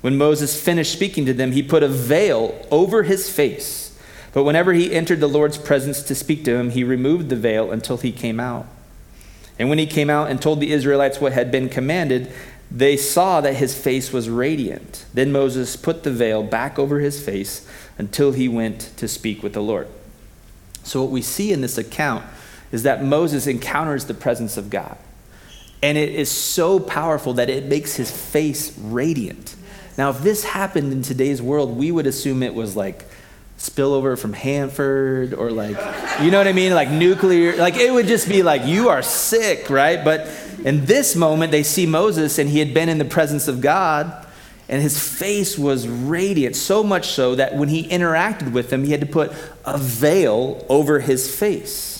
When 0.00 0.18
Moses 0.18 0.60
finished 0.60 0.92
speaking 0.92 1.24
to 1.26 1.32
them, 1.32 1.52
he 1.52 1.62
put 1.62 1.82
a 1.82 1.88
veil 1.88 2.66
over 2.70 3.04
his 3.04 3.30
face. 3.30 3.98
But 4.32 4.44
whenever 4.44 4.72
he 4.72 4.92
entered 4.92 5.20
the 5.20 5.28
Lord's 5.28 5.56
presence 5.56 6.02
to 6.02 6.14
speak 6.14 6.44
to 6.44 6.56
him, 6.56 6.70
he 6.70 6.82
removed 6.82 7.28
the 7.28 7.36
veil 7.36 7.70
until 7.70 7.96
he 7.96 8.10
came 8.10 8.40
out. 8.40 8.66
And 9.58 9.68
when 9.68 9.78
he 9.78 9.86
came 9.86 10.10
out 10.10 10.28
and 10.28 10.42
told 10.42 10.58
the 10.58 10.72
Israelites 10.72 11.20
what 11.20 11.32
had 11.32 11.52
been 11.52 11.68
commanded, 11.68 12.32
they 12.70 12.96
saw 12.96 13.40
that 13.40 13.54
his 13.54 13.78
face 13.78 14.12
was 14.12 14.28
radiant. 14.28 15.06
Then 15.14 15.30
Moses 15.30 15.76
put 15.76 16.02
the 16.02 16.10
veil 16.10 16.42
back 16.42 16.78
over 16.78 16.98
his 16.98 17.24
face 17.24 17.66
until 17.96 18.32
he 18.32 18.48
went 18.48 18.90
to 18.96 19.06
speak 19.06 19.42
with 19.42 19.52
the 19.52 19.62
Lord. 19.62 19.86
So, 20.82 21.02
what 21.02 21.12
we 21.12 21.22
see 21.22 21.52
in 21.52 21.60
this 21.60 21.78
account 21.78 22.24
is 22.72 22.82
that 22.84 23.04
Moses 23.04 23.46
encounters 23.46 24.06
the 24.06 24.14
presence 24.14 24.56
of 24.56 24.70
God. 24.70 24.96
And 25.82 25.98
it 25.98 26.10
is 26.10 26.30
so 26.30 26.80
powerful 26.80 27.34
that 27.34 27.50
it 27.50 27.64
makes 27.64 27.96
his 27.96 28.10
face 28.10 28.76
radiant. 28.78 29.54
Now, 29.98 30.10
if 30.10 30.22
this 30.22 30.44
happened 30.44 30.92
in 30.92 31.02
today's 31.02 31.40
world, 31.42 31.76
we 31.76 31.92
would 31.92 32.06
assume 32.06 32.42
it 32.42 32.54
was 32.54 32.74
like 32.74 33.04
spillover 33.58 34.18
from 34.18 34.32
Hanford 34.32 35.34
or 35.34 35.50
like, 35.50 35.76
you 36.22 36.30
know 36.30 36.38
what 36.38 36.48
I 36.48 36.52
mean? 36.52 36.74
Like 36.74 36.90
nuclear, 36.90 37.56
like 37.56 37.76
it 37.76 37.92
would 37.92 38.06
just 38.06 38.28
be 38.28 38.42
like, 38.42 38.64
you 38.64 38.88
are 38.88 39.02
sick, 39.02 39.70
right? 39.70 40.02
But 40.02 40.28
in 40.64 40.86
this 40.86 41.14
moment, 41.14 41.52
they 41.52 41.62
see 41.62 41.86
Moses 41.86 42.38
and 42.38 42.48
he 42.48 42.58
had 42.58 42.74
been 42.74 42.88
in 42.88 42.98
the 42.98 43.04
presence 43.04 43.46
of 43.46 43.60
God 43.60 44.24
and 44.68 44.80
his 44.80 44.98
face 44.98 45.58
was 45.58 45.86
radiant, 45.86 46.56
so 46.56 46.82
much 46.82 47.08
so 47.08 47.34
that 47.34 47.54
when 47.56 47.68
he 47.68 47.86
interacted 47.86 48.52
with 48.52 48.70
them, 48.70 48.84
he 48.84 48.92
had 48.92 49.00
to 49.00 49.06
put 49.06 49.32
a 49.64 49.76
veil 49.76 50.64
over 50.68 51.00
his 51.00 51.34
face. 51.34 51.93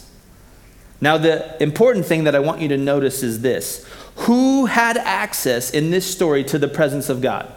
Now, 1.04 1.18
the 1.18 1.62
important 1.62 2.06
thing 2.06 2.24
that 2.24 2.34
I 2.34 2.38
want 2.38 2.62
you 2.62 2.68
to 2.68 2.78
notice 2.78 3.22
is 3.22 3.42
this 3.42 3.86
who 4.16 4.64
had 4.64 4.96
access 4.96 5.68
in 5.68 5.90
this 5.90 6.10
story 6.10 6.42
to 6.44 6.58
the 6.58 6.66
presence 6.66 7.10
of 7.10 7.20
God? 7.20 7.52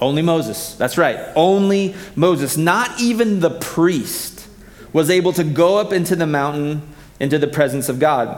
Only 0.00 0.22
Moses. 0.22 0.74
That's 0.76 0.96
right. 0.96 1.18
Only 1.36 1.94
Moses. 2.16 2.56
Not 2.56 2.98
even 2.98 3.40
the 3.40 3.50
priest 3.50 4.48
was 4.90 5.10
able 5.10 5.34
to 5.34 5.44
go 5.44 5.76
up 5.76 5.92
into 5.92 6.16
the 6.16 6.26
mountain 6.26 6.94
into 7.20 7.38
the 7.38 7.46
presence 7.46 7.90
of 7.90 8.00
God. 8.00 8.28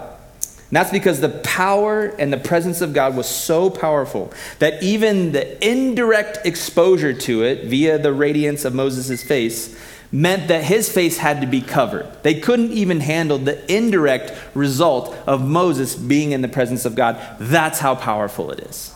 And 0.41 0.73
that's 0.73 0.91
because 0.91 1.21
the 1.21 1.29
power 1.29 2.07
and 2.07 2.33
the 2.33 2.39
presence 2.39 2.81
of 2.81 2.93
God 2.93 3.15
was 3.15 3.29
so 3.29 3.71
powerful 3.71 4.33
that 4.59 4.83
even 4.83 5.31
the 5.31 5.65
indirect 5.65 6.45
exposure 6.45 7.13
to 7.13 7.45
it 7.45 7.67
via 7.67 7.99
the 7.99 8.13
radiance 8.13 8.65
of 8.65 8.75
Moses' 8.75 9.23
face 9.23 9.79
meant 10.17 10.49
that 10.49 10.65
his 10.65 10.91
face 10.91 11.19
had 11.19 11.43
to 11.43 11.47
be 11.47 11.61
covered. 11.61 12.07
They 12.23 12.41
couldn't 12.41 12.73
even 12.73 13.01
handle 13.01 13.37
the 13.37 13.71
indirect 13.71 14.33
result 14.55 15.15
of 15.27 15.47
Moses 15.47 15.95
being 15.95 16.33
in 16.33 16.41
the 16.41 16.49
presence 16.49 16.87
of 16.87 16.95
God. 16.95 17.21
That's 17.39 17.81
how 17.81 17.95
powerful 17.97 18.51
it 18.51 18.61
is. 18.61 18.95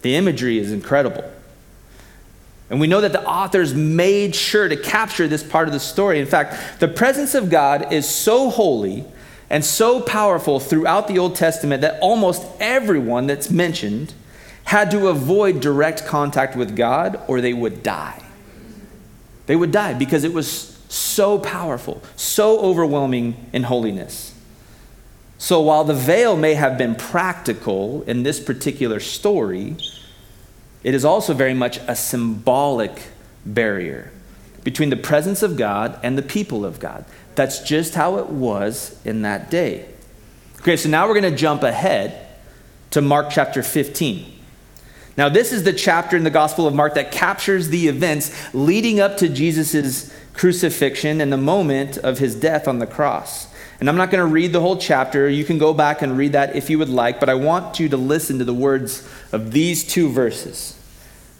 The 0.00 0.16
imagery 0.16 0.58
is 0.58 0.72
incredible. 0.72 1.30
And 2.70 2.80
we 2.80 2.86
know 2.86 3.02
that 3.02 3.12
the 3.12 3.22
authors 3.22 3.74
made 3.74 4.34
sure 4.34 4.68
to 4.68 4.76
capture 4.76 5.28
this 5.28 5.42
part 5.42 5.68
of 5.68 5.74
the 5.74 5.80
story. 5.80 6.18
In 6.18 6.26
fact, 6.26 6.80
the 6.80 6.88
presence 6.88 7.34
of 7.34 7.50
God 7.50 7.92
is 7.92 8.08
so 8.08 8.48
holy 8.48 9.04
and 9.50 9.62
so 9.62 10.00
powerful 10.00 10.60
throughout 10.60 11.08
the 11.08 11.18
Old 11.18 11.36
Testament 11.36 11.82
that 11.82 12.00
almost 12.00 12.46
everyone 12.58 13.26
that's 13.26 13.50
mentioned 13.50 14.14
had 14.64 14.90
to 14.92 15.08
avoid 15.08 15.60
direct 15.60 16.06
contact 16.06 16.56
with 16.56 16.74
God 16.74 17.20
or 17.28 17.42
they 17.42 17.52
would 17.52 17.82
die. 17.82 18.19
They 19.50 19.56
would 19.56 19.72
die 19.72 19.94
because 19.94 20.22
it 20.22 20.32
was 20.32 20.78
so 20.88 21.36
powerful, 21.36 22.00
so 22.14 22.60
overwhelming 22.60 23.50
in 23.52 23.64
holiness. 23.64 24.32
So 25.38 25.60
while 25.60 25.82
the 25.82 25.92
veil 25.92 26.36
may 26.36 26.54
have 26.54 26.78
been 26.78 26.94
practical 26.94 28.02
in 28.02 28.22
this 28.22 28.38
particular 28.38 29.00
story, 29.00 29.76
it 30.84 30.94
is 30.94 31.04
also 31.04 31.34
very 31.34 31.52
much 31.52 31.78
a 31.88 31.96
symbolic 31.96 33.08
barrier 33.44 34.12
between 34.62 34.90
the 34.90 34.96
presence 34.96 35.42
of 35.42 35.56
God 35.56 35.98
and 36.04 36.16
the 36.16 36.22
people 36.22 36.64
of 36.64 36.78
God. 36.78 37.04
That's 37.34 37.58
just 37.58 37.96
how 37.96 38.18
it 38.18 38.28
was 38.28 39.00
in 39.04 39.22
that 39.22 39.50
day. 39.50 39.88
Okay, 40.60 40.76
so 40.76 40.88
now 40.88 41.08
we're 41.08 41.20
going 41.20 41.32
to 41.32 41.36
jump 41.36 41.64
ahead 41.64 42.24
to 42.92 43.02
Mark 43.02 43.30
chapter 43.32 43.64
15. 43.64 44.32
Now, 45.20 45.28
this 45.28 45.52
is 45.52 45.64
the 45.64 45.74
chapter 45.74 46.16
in 46.16 46.24
the 46.24 46.30
Gospel 46.30 46.66
of 46.66 46.74
Mark 46.74 46.94
that 46.94 47.12
captures 47.12 47.68
the 47.68 47.88
events 47.88 48.32
leading 48.54 49.00
up 49.00 49.18
to 49.18 49.28
Jesus' 49.28 50.10
crucifixion 50.32 51.20
and 51.20 51.30
the 51.30 51.36
moment 51.36 51.98
of 51.98 52.16
his 52.16 52.34
death 52.34 52.66
on 52.66 52.78
the 52.78 52.86
cross. 52.86 53.46
And 53.80 53.90
I'm 53.90 53.98
not 53.98 54.10
going 54.10 54.26
to 54.26 54.32
read 54.32 54.54
the 54.54 54.62
whole 54.62 54.78
chapter. 54.78 55.28
You 55.28 55.44
can 55.44 55.58
go 55.58 55.74
back 55.74 56.00
and 56.00 56.16
read 56.16 56.32
that 56.32 56.56
if 56.56 56.70
you 56.70 56.78
would 56.78 56.88
like, 56.88 57.20
but 57.20 57.28
I 57.28 57.34
want 57.34 57.78
you 57.78 57.90
to 57.90 57.98
listen 57.98 58.38
to 58.38 58.46
the 58.46 58.54
words 58.54 59.06
of 59.30 59.52
these 59.52 59.84
two 59.84 60.08
verses. 60.08 60.74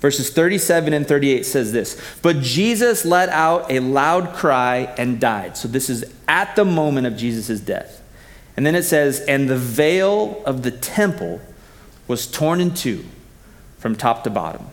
Verses 0.01 0.29
37 0.29 0.93
and 0.93 1.09
38 1.09 1.47
says 1.47 1.73
this 1.73 1.99
But 2.21 2.43
Jesus 2.43 3.07
let 3.07 3.31
out 3.31 3.73
a 3.73 3.81
loud 3.81 4.35
cry 4.35 4.93
and 4.99 5.19
died. 5.19 5.57
So 5.57 5.69
this 5.69 5.89
is 5.89 6.05
at 6.29 6.55
the 6.55 6.67
moment 6.67 7.07
of 7.07 7.17
Jesus' 7.17 7.61
death. 7.61 8.03
And 8.59 8.67
then 8.67 8.75
it 8.75 8.83
says, 8.83 9.21
And 9.21 9.49
the 9.49 9.57
veil 9.57 10.43
of 10.45 10.65
the 10.65 10.71
temple 10.71 11.41
was 12.07 12.27
torn 12.27 12.61
in 12.61 12.75
two 12.75 13.07
from 13.81 13.97
top 13.97 14.23
to 14.25 14.31
bottom. 14.31 14.67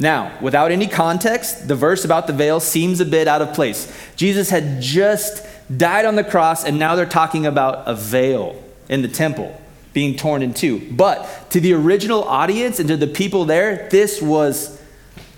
Now, 0.00 0.38
without 0.40 0.70
any 0.70 0.86
context, 0.86 1.66
the 1.66 1.74
verse 1.74 2.04
about 2.04 2.26
the 2.26 2.32
veil 2.32 2.60
seems 2.60 3.00
a 3.00 3.04
bit 3.04 3.26
out 3.26 3.42
of 3.42 3.54
place. 3.54 3.92
Jesus 4.14 4.50
had 4.50 4.80
just 4.80 5.44
died 5.74 6.04
on 6.04 6.14
the 6.14 6.22
cross, 6.22 6.64
and 6.64 6.78
now 6.78 6.94
they're 6.94 7.06
talking 7.06 7.46
about 7.46 7.88
a 7.88 7.94
veil 7.94 8.62
in 8.88 9.02
the 9.02 9.08
temple 9.08 9.60
being 9.92 10.16
torn 10.16 10.42
in 10.42 10.54
two. 10.54 10.86
But 10.92 11.50
to 11.50 11.60
the 11.60 11.72
original 11.72 12.22
audience 12.24 12.78
and 12.78 12.88
to 12.88 12.96
the 12.96 13.06
people 13.06 13.44
there, 13.44 13.88
this 13.90 14.22
was 14.22 14.80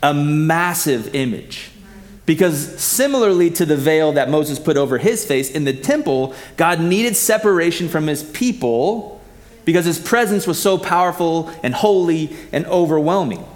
a 0.03 0.13
massive 0.13 1.15
image. 1.15 1.71
Because 2.27 2.79
similarly 2.79 3.51
to 3.51 3.65
the 3.65 3.77
veil 3.77 4.13
that 4.13 4.29
Moses 4.29 4.59
put 4.59 4.77
over 4.77 4.99
his 4.99 5.25
face 5.25 5.51
in 5.51 5.65
the 5.65 5.73
temple, 5.73 6.35
God 6.57 6.81
needed 6.81 7.17
separation 7.17 7.89
from 7.89 8.07
his 8.07 8.23
people 8.23 9.20
because 9.71 9.85
his 9.85 10.01
presence 10.01 10.49
was 10.49 10.61
so 10.61 10.77
powerful 10.77 11.49
and 11.63 11.73
holy 11.73 12.37
and 12.51 12.67
overwhelming. 12.67 13.47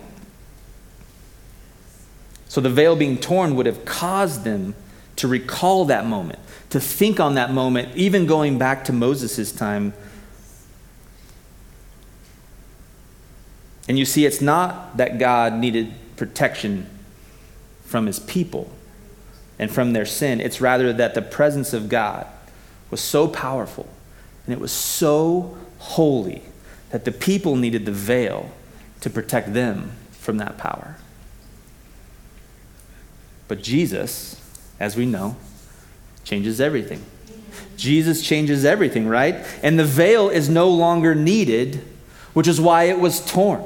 So 2.46 2.60
the 2.60 2.70
veil 2.70 2.94
being 2.94 3.18
torn 3.18 3.56
would 3.56 3.66
have 3.66 3.84
caused 3.84 4.44
them 4.44 4.76
to 5.16 5.26
recall 5.26 5.86
that 5.86 6.06
moment, 6.06 6.38
to 6.70 6.78
think 6.78 7.18
on 7.18 7.34
that 7.34 7.52
moment, 7.52 7.96
even 7.96 8.26
going 8.26 8.58
back 8.58 8.84
to 8.84 8.92
Moses' 8.92 9.50
time. 9.50 9.92
And 13.88 13.98
you 13.98 14.04
see, 14.04 14.24
it's 14.24 14.40
not 14.40 14.96
that 14.98 15.18
God 15.18 15.54
needed 15.54 15.94
protection 16.14 16.88
from 17.86 18.06
his 18.06 18.20
people 18.20 18.70
and 19.58 19.68
from 19.68 19.94
their 19.94 20.06
sin. 20.06 20.40
It's 20.40 20.60
rather 20.60 20.92
that 20.92 21.14
the 21.14 21.22
presence 21.22 21.72
of 21.72 21.88
God 21.88 22.28
was 22.92 23.00
so 23.00 23.26
powerful 23.26 23.88
and 24.46 24.52
it 24.52 24.60
was 24.60 24.70
so 24.70 25.58
holy 25.84 26.42
that 26.90 27.04
the 27.04 27.12
people 27.12 27.56
needed 27.56 27.84
the 27.84 27.92
veil 27.92 28.50
to 29.00 29.10
protect 29.10 29.52
them 29.52 29.92
from 30.12 30.38
that 30.38 30.56
power. 30.56 30.96
But 33.48 33.62
Jesus, 33.62 34.40
as 34.80 34.96
we 34.96 35.04
know, 35.06 35.36
changes 36.24 36.60
everything. 36.60 37.02
Jesus 37.76 38.22
changes 38.22 38.64
everything, 38.64 39.06
right? 39.06 39.44
And 39.62 39.78
the 39.78 39.84
veil 39.84 40.30
is 40.30 40.48
no 40.48 40.70
longer 40.70 41.14
needed, 41.14 41.84
which 42.32 42.48
is 42.48 42.60
why 42.60 42.84
it 42.84 42.98
was 42.98 43.24
torn. 43.24 43.62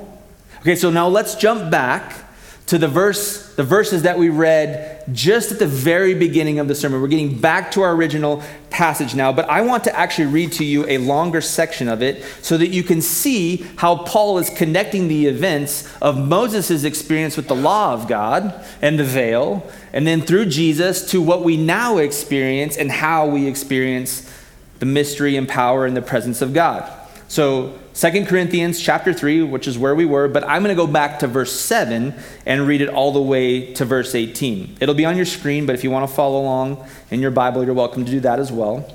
Okay, 0.60 0.74
so 0.74 0.90
now 0.90 1.06
let's 1.06 1.36
jump 1.36 1.70
back 1.70 2.27
to 2.68 2.78
the 2.78 2.88
verse 2.88 3.54
the 3.56 3.64
verses 3.64 4.02
that 4.02 4.16
we 4.16 4.28
read 4.28 5.02
just 5.12 5.50
at 5.50 5.58
the 5.58 5.66
very 5.66 6.14
beginning 6.14 6.60
of 6.60 6.68
the 6.68 6.76
sermon. 6.76 7.02
We're 7.02 7.08
getting 7.08 7.40
back 7.40 7.72
to 7.72 7.82
our 7.82 7.92
original 7.92 8.40
passage 8.70 9.16
now, 9.16 9.32
but 9.32 9.50
I 9.50 9.62
want 9.62 9.82
to 9.84 9.98
actually 9.98 10.26
read 10.26 10.52
to 10.52 10.64
you 10.64 10.86
a 10.86 10.98
longer 10.98 11.40
section 11.40 11.88
of 11.88 12.02
it 12.02 12.22
so 12.40 12.56
that 12.56 12.68
you 12.68 12.84
can 12.84 13.02
see 13.02 13.66
how 13.76 13.96
Paul 13.96 14.38
is 14.38 14.48
connecting 14.50 15.08
the 15.08 15.26
events 15.26 15.92
of 16.00 16.16
Moses' 16.16 16.84
experience 16.84 17.36
with 17.36 17.48
the 17.48 17.56
law 17.56 17.94
of 17.94 18.06
God 18.06 18.64
and 18.80 18.96
the 18.96 19.04
veil, 19.04 19.68
and 19.92 20.06
then 20.06 20.20
through 20.20 20.46
Jesus 20.46 21.10
to 21.10 21.20
what 21.20 21.42
we 21.42 21.56
now 21.56 21.96
experience 21.96 22.76
and 22.76 22.92
how 22.92 23.26
we 23.26 23.48
experience 23.48 24.32
the 24.78 24.86
mystery 24.86 25.36
and 25.36 25.48
power 25.48 25.84
and 25.84 25.96
the 25.96 26.02
presence 26.02 26.40
of 26.42 26.54
God. 26.54 26.88
So 27.26 27.76
2 27.98 28.26
Corinthians 28.26 28.80
chapter 28.80 29.12
3, 29.12 29.42
which 29.42 29.66
is 29.66 29.76
where 29.76 29.92
we 29.92 30.04
were, 30.04 30.28
but 30.28 30.44
I'm 30.44 30.62
going 30.62 30.74
to 30.74 30.80
go 30.80 30.86
back 30.86 31.18
to 31.18 31.26
verse 31.26 31.52
7 31.52 32.14
and 32.46 32.64
read 32.64 32.80
it 32.80 32.88
all 32.88 33.10
the 33.10 33.20
way 33.20 33.72
to 33.74 33.84
verse 33.84 34.14
18. 34.14 34.76
It'll 34.80 34.94
be 34.94 35.04
on 35.04 35.16
your 35.16 35.26
screen, 35.26 35.66
but 35.66 35.74
if 35.74 35.82
you 35.82 35.90
want 35.90 36.08
to 36.08 36.14
follow 36.14 36.40
along 36.40 36.88
in 37.10 37.18
your 37.18 37.32
Bible, 37.32 37.64
you're 37.64 37.74
welcome 37.74 38.04
to 38.04 38.10
do 38.12 38.20
that 38.20 38.38
as 38.38 38.52
well. 38.52 38.88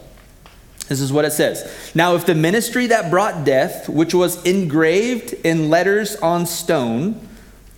This 0.88 1.02
is 1.02 1.12
what 1.12 1.26
it 1.26 1.32
says. 1.32 1.70
Now, 1.94 2.16
if 2.16 2.26
the 2.26 2.34
ministry 2.34 2.88
that 2.88 3.12
brought 3.12 3.44
death, 3.44 3.90
which 3.90 4.14
was 4.14 4.42
engraved 4.46 5.34
in 5.34 5.70
letters 5.70 6.16
on 6.16 6.46
stone, 6.46 7.28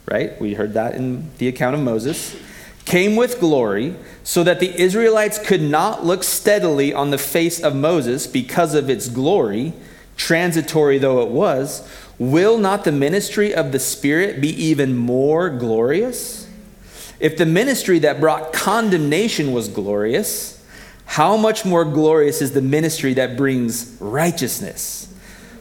right? 0.06 0.40
We 0.40 0.54
heard 0.54 0.76
that 0.76 0.94
in 0.94 1.32
the 1.40 1.48
account 1.48 1.74
of 1.74 1.82
Moses, 1.82 2.36
came 2.86 3.16
with 3.16 3.40
glory, 3.40 3.96
so 4.24 4.44
that 4.44 4.60
the 4.60 4.80
Israelites 4.80 5.40
could 5.40 5.64
not 5.64 6.06
look 6.06 6.24
steadily 6.24 6.94
on 6.94 7.10
the 7.10 7.18
face 7.18 7.60
of 7.60 7.76
Moses 7.76 8.28
because 8.28 8.76
of 8.76 8.92
its 8.92 9.10
glory 9.10 9.74
transitory 10.16 10.98
though 10.98 11.22
it 11.22 11.30
was, 11.30 11.88
will 12.18 12.58
not 12.58 12.84
the 12.84 12.92
ministry 12.92 13.54
of 13.54 13.72
the 13.72 13.80
Spirit 13.80 14.42
be 14.42 14.50
even 14.50 14.96
more 14.96 15.50
glorious? 15.50 16.48
If 17.20 17.38
the 17.38 17.46
ministry 17.46 18.00
that 18.00 18.20
brought 18.20 18.54
condemnation 18.54 19.52
was 19.52 19.68
glorious, 19.68 20.64
how 21.06 21.38
much 21.38 21.66
more 21.66 21.86
glorious 21.86 22.42
is 22.42 22.52
the 22.52 22.62
ministry 22.62 23.14
that 23.14 23.38
brings 23.38 23.98
righteousness? 24.00 25.14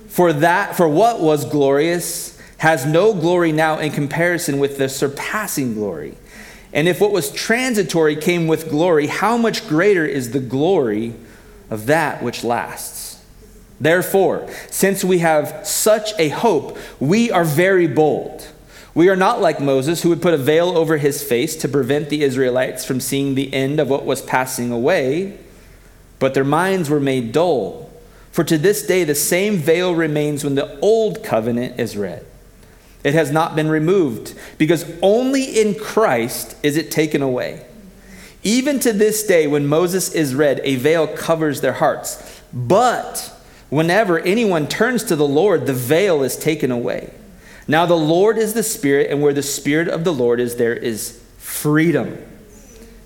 For 0.09 0.33
that 0.33 0.77
for 0.77 0.89
what 0.89 1.21
was 1.21 1.45
glorious 1.45 2.39
has 2.59 2.87
no 2.87 3.13
glory 3.13 3.53
now 3.53 3.79
in 3.79 3.93
comparison 3.93 4.59
with 4.59 4.79
the 4.79 4.89
surpassing 4.89 5.75
glory. 5.75 6.17
And 6.73 6.89
if 6.89 7.01
what 7.01 7.13
was 7.13 7.31
transitory 7.31 8.17
came 8.17 8.49
with 8.49 8.69
glory, 8.69 9.07
how 9.07 9.37
much 9.37 9.69
greater 9.69 10.05
is 10.05 10.33
the 10.33 10.41
glory 10.41 11.15
of 11.71 11.87
that 11.87 12.23
which 12.23 12.43
lasts? 12.43 12.94
Therefore, 13.81 14.49
since 14.71 15.05
we 15.05 15.19
have 15.19 15.67
such 15.67 16.13
a 16.19 16.29
hope, 16.29 16.79
we 17.01 17.31
are 17.31 17.45
very 17.45 17.87
bold. 17.87 18.49
We 18.95 19.09
are 19.09 19.17
not 19.17 19.41
like 19.41 19.61
Moses, 19.61 20.03
who 20.03 20.11
would 20.11 20.23
put 20.23 20.35
a 20.35 20.39
veil 20.39 20.79
over 20.79 20.99
his 20.99 21.23
face 21.23 21.57
to 21.57 21.69
prevent 21.69 22.09
the 22.09 22.23
Israelites 22.23 22.85
from 22.85 23.01
seeing 23.01 23.35
the 23.35 23.53
end 23.53 23.81
of 23.81 23.91
what 23.91 24.05
was 24.05 24.23
passing 24.23 24.71
away, 24.71 25.37
but 26.21 26.35
their 26.35 26.45
minds 26.45 26.89
were 26.89 27.01
made 27.01 27.33
dull. 27.33 27.91
For 28.31 28.45
to 28.45 28.57
this 28.57 28.87
day, 28.87 29.03
the 29.03 29.15
same 29.15 29.57
veil 29.57 29.95
remains 29.95 30.45
when 30.45 30.55
the 30.55 30.79
old 30.79 31.25
covenant 31.25 31.81
is 31.81 31.97
read. 31.97 32.25
It 33.03 33.15
has 33.15 33.33
not 33.33 33.57
been 33.57 33.69
removed, 33.69 34.35
because 34.59 34.91
only 35.03 35.43
in 35.61 35.75
Christ 35.75 36.57
is 36.63 36.77
it 36.77 36.91
taken 36.91 37.21
away. 37.21 37.67
Even 38.45 38.79
to 38.81 38.93
this 38.93 39.27
day, 39.27 39.47
when 39.47 39.67
Moses 39.67 40.15
is 40.15 40.35
read, 40.35 40.61
a 40.63 40.77
veil 40.77 41.09
covers 41.09 41.61
their 41.61 41.73
hearts. 41.73 42.41
But 42.53 43.34
Whenever 43.75 44.21
anyone 44.21 44.69
turns 44.69 45.03
to 45.03 45.17
the 45.17 45.27
Lord, 45.27 45.67
the 45.67 45.73
veil 45.73 46.23
is 46.23 46.37
taken 46.37 46.71
away. 46.71 47.13
Now, 47.67 47.87
the 47.87 47.97
Lord 47.97 48.39
is 48.39 48.55
the 48.55 48.63
Spirit, 48.63 49.11
and 49.11 49.21
where 49.21 49.33
the 49.33 49.43
Spirit 49.43 49.89
of 49.89 50.05
the 50.05 50.13
Lord 50.13 50.39
is, 50.39 50.55
there 50.55 50.77
is 50.77 51.21
freedom. 51.39 52.25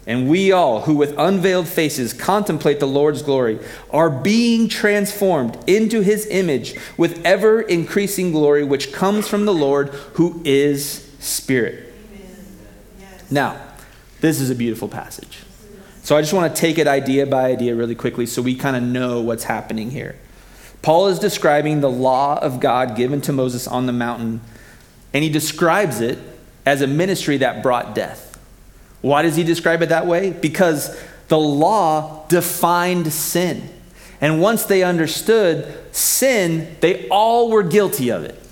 And 0.07 0.29
we 0.29 0.53
all, 0.53 0.83
who 0.83 0.95
with 0.95 1.15
unveiled 1.17 1.69
faces 1.69 2.13
contemplate 2.13 2.81
the 2.81 2.87
Lord's 2.87 3.23
glory, 3.23 3.61
are 3.89 4.11
being 4.11 4.69
transformed 4.69 5.57
into 5.67 6.03
his 6.03 6.27
image 6.27 6.79
with 6.99 7.25
ever 7.25 7.63
increasing 7.63 8.31
glory, 8.31 8.63
which 8.63 8.93
comes 8.93 9.27
from 9.27 9.47
the 9.47 9.55
Lord, 9.55 9.89
who 10.17 10.43
is 10.45 11.11
Spirit. 11.19 11.95
Yes. 13.01 13.31
Now, 13.31 13.59
this 14.21 14.39
is 14.39 14.51
a 14.51 14.55
beautiful 14.55 14.89
passage. 14.89 15.39
So 16.03 16.15
I 16.15 16.21
just 16.21 16.35
want 16.35 16.55
to 16.55 16.61
take 16.61 16.77
it 16.77 16.87
idea 16.87 17.25
by 17.25 17.47
idea 17.47 17.75
really 17.75 17.95
quickly 17.95 18.27
so 18.27 18.43
we 18.43 18.55
kind 18.55 18.77
of 18.77 18.83
know 18.83 19.23
what's 19.23 19.45
happening 19.45 19.93
here. 19.93 20.17
Paul 20.83 21.09
is 21.09 21.19
describing 21.19 21.81
the 21.81 21.91
law 21.91 22.39
of 22.39 22.61
God 22.61 22.97
given 22.97 23.21
to 23.23 23.33
Moses 23.33 23.67
on 23.67 23.87
the 23.87 23.93
mountain, 23.93 24.41
and 25.13 25.25
he 25.25 25.31
describes 25.31 26.01
it 26.01 26.19
as 26.65 26.83
a 26.83 26.87
ministry 26.87 27.39
that 27.39 27.63
brought 27.63 27.95
death. 27.95 28.39
Why 29.01 29.23
does 29.23 29.37
he 29.37 29.45
describe 29.45 29.83
it 29.83 29.89
that 29.89 30.07
way? 30.07 30.31
Because 30.31 30.99
the 31.29 31.39
law 31.39 32.27
defined 32.29 33.13
sin. 33.13 33.69
And 34.21 34.41
once 34.41 34.65
they 34.65 34.83
understood 34.83 35.73
sin, 35.95 36.77
they 36.81 37.09
all 37.09 37.51
were 37.51 37.63
guilty 37.63 38.11
of 38.11 38.25
it. 38.25 38.43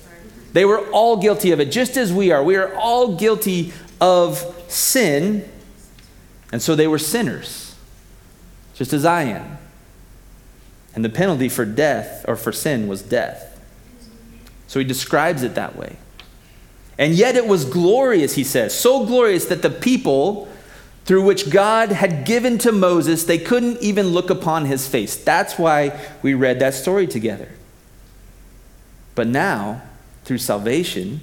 They 0.53 0.65
were 0.65 0.79
all 0.89 1.17
guilty 1.17 1.51
of 1.51 1.59
it, 1.59 1.71
just 1.71 1.97
as 1.97 2.13
we 2.13 2.31
are. 2.31 2.43
We 2.43 2.55
are 2.55 2.73
all 2.75 3.15
guilty 3.15 3.73
of 3.99 4.55
sin. 4.69 5.47
And 6.51 6.61
so 6.61 6.75
they 6.75 6.87
were 6.87 6.99
sinners, 6.99 7.75
just 8.73 8.93
as 8.93 9.03
I 9.05 9.23
am. 9.23 9.57
And 10.97 11.05
the 11.05 11.09
penalty 11.09 11.47
for 11.47 11.63
death 11.63 12.25
or 12.27 12.35
for 12.35 12.51
sin 12.51 12.87
was 12.87 13.03
death. 13.03 13.61
So 14.65 14.79
he 14.79 14.83
describes 14.83 15.43
it 15.43 15.53
that 15.53 15.75
way. 15.75 15.97
And 16.97 17.13
yet 17.13 17.35
it 17.35 17.45
was 17.45 17.65
glorious, 17.65 18.33
he 18.33 18.43
says, 18.43 18.73
so 18.75 19.05
glorious 19.05 19.45
that 19.45 19.61
the 19.61 19.69
people 19.69 20.47
through 21.05 21.23
which 21.23 21.51
God 21.51 21.91
had 21.91 22.25
given 22.25 22.57
to 22.57 22.71
Moses, 22.71 23.25
they 23.25 23.37
couldn't 23.37 23.79
even 23.79 24.07
look 24.07 24.31
upon 24.31 24.65
his 24.65 24.87
face. 24.87 25.15
That's 25.15 25.59
why 25.59 25.99
we 26.23 26.33
read 26.33 26.57
that 26.61 26.73
story 26.73 27.05
together. 27.05 27.49
But 29.13 29.27
now, 29.27 29.83
through 30.23 30.39
salvation 30.39 31.21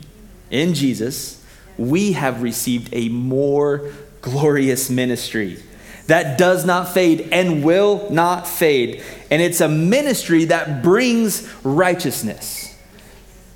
in 0.53 0.75
Jesus, 0.75 1.45
we 1.77 2.13
have 2.13 2.45
received 2.45 2.91
a 2.93 3.09
more 3.09 3.91
glorious 4.21 4.89
ministry 4.89 5.61
that 6.07 6.37
does 6.37 6.64
not 6.64 6.93
fade 6.93 7.29
and 7.33 7.64
will 7.64 8.11
not 8.11 8.47
fade. 8.47 9.03
And 9.31 9.40
it's 9.40 9.61
a 9.61 9.69
ministry 9.69 10.47
that 10.47 10.83
brings 10.83 11.49
righteousness. 11.64 12.75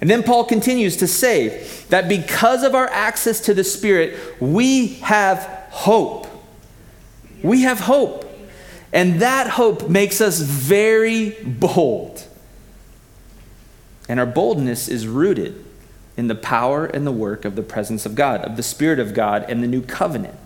And 0.01 0.09
then 0.09 0.23
Paul 0.23 0.45
continues 0.45 0.97
to 0.99 1.07
say 1.07 1.67
that 1.89 2.09
because 2.09 2.63
of 2.63 2.75
our 2.75 2.89
access 2.89 3.41
to 3.43 3.55
the 3.55 3.65
Spirit, 3.65 4.41
we 4.41 4.95
have 5.01 5.41
hope. 5.71 6.27
We 7.43 7.63
have 7.63 7.81
hope. 7.81 8.25
And 8.93 9.21
that 9.21 9.49
hope 9.49 9.89
makes 9.89 10.21
us 10.21 10.41
very 10.41 11.31
bold. 11.45 12.25
And 14.09 14.19
our 14.19 14.27
boldness 14.27 14.89
is 14.89 15.07
rooted 15.07 15.65
in 16.17 16.29
the 16.29 16.35
power 16.35 16.87
and 16.87 17.07
the 17.07 17.13
work 17.13 17.45
of 17.45 17.57
the 17.57 17.63
presence 17.63 18.07
of 18.07 18.15
God, 18.15 18.41
of 18.43 18.57
the 18.57 18.63
Spirit 18.63 18.99
of 18.99 19.13
God, 19.13 19.45
and 19.49 19.63
the 19.63 19.67
new 19.67 19.83
covenant. 19.83 20.37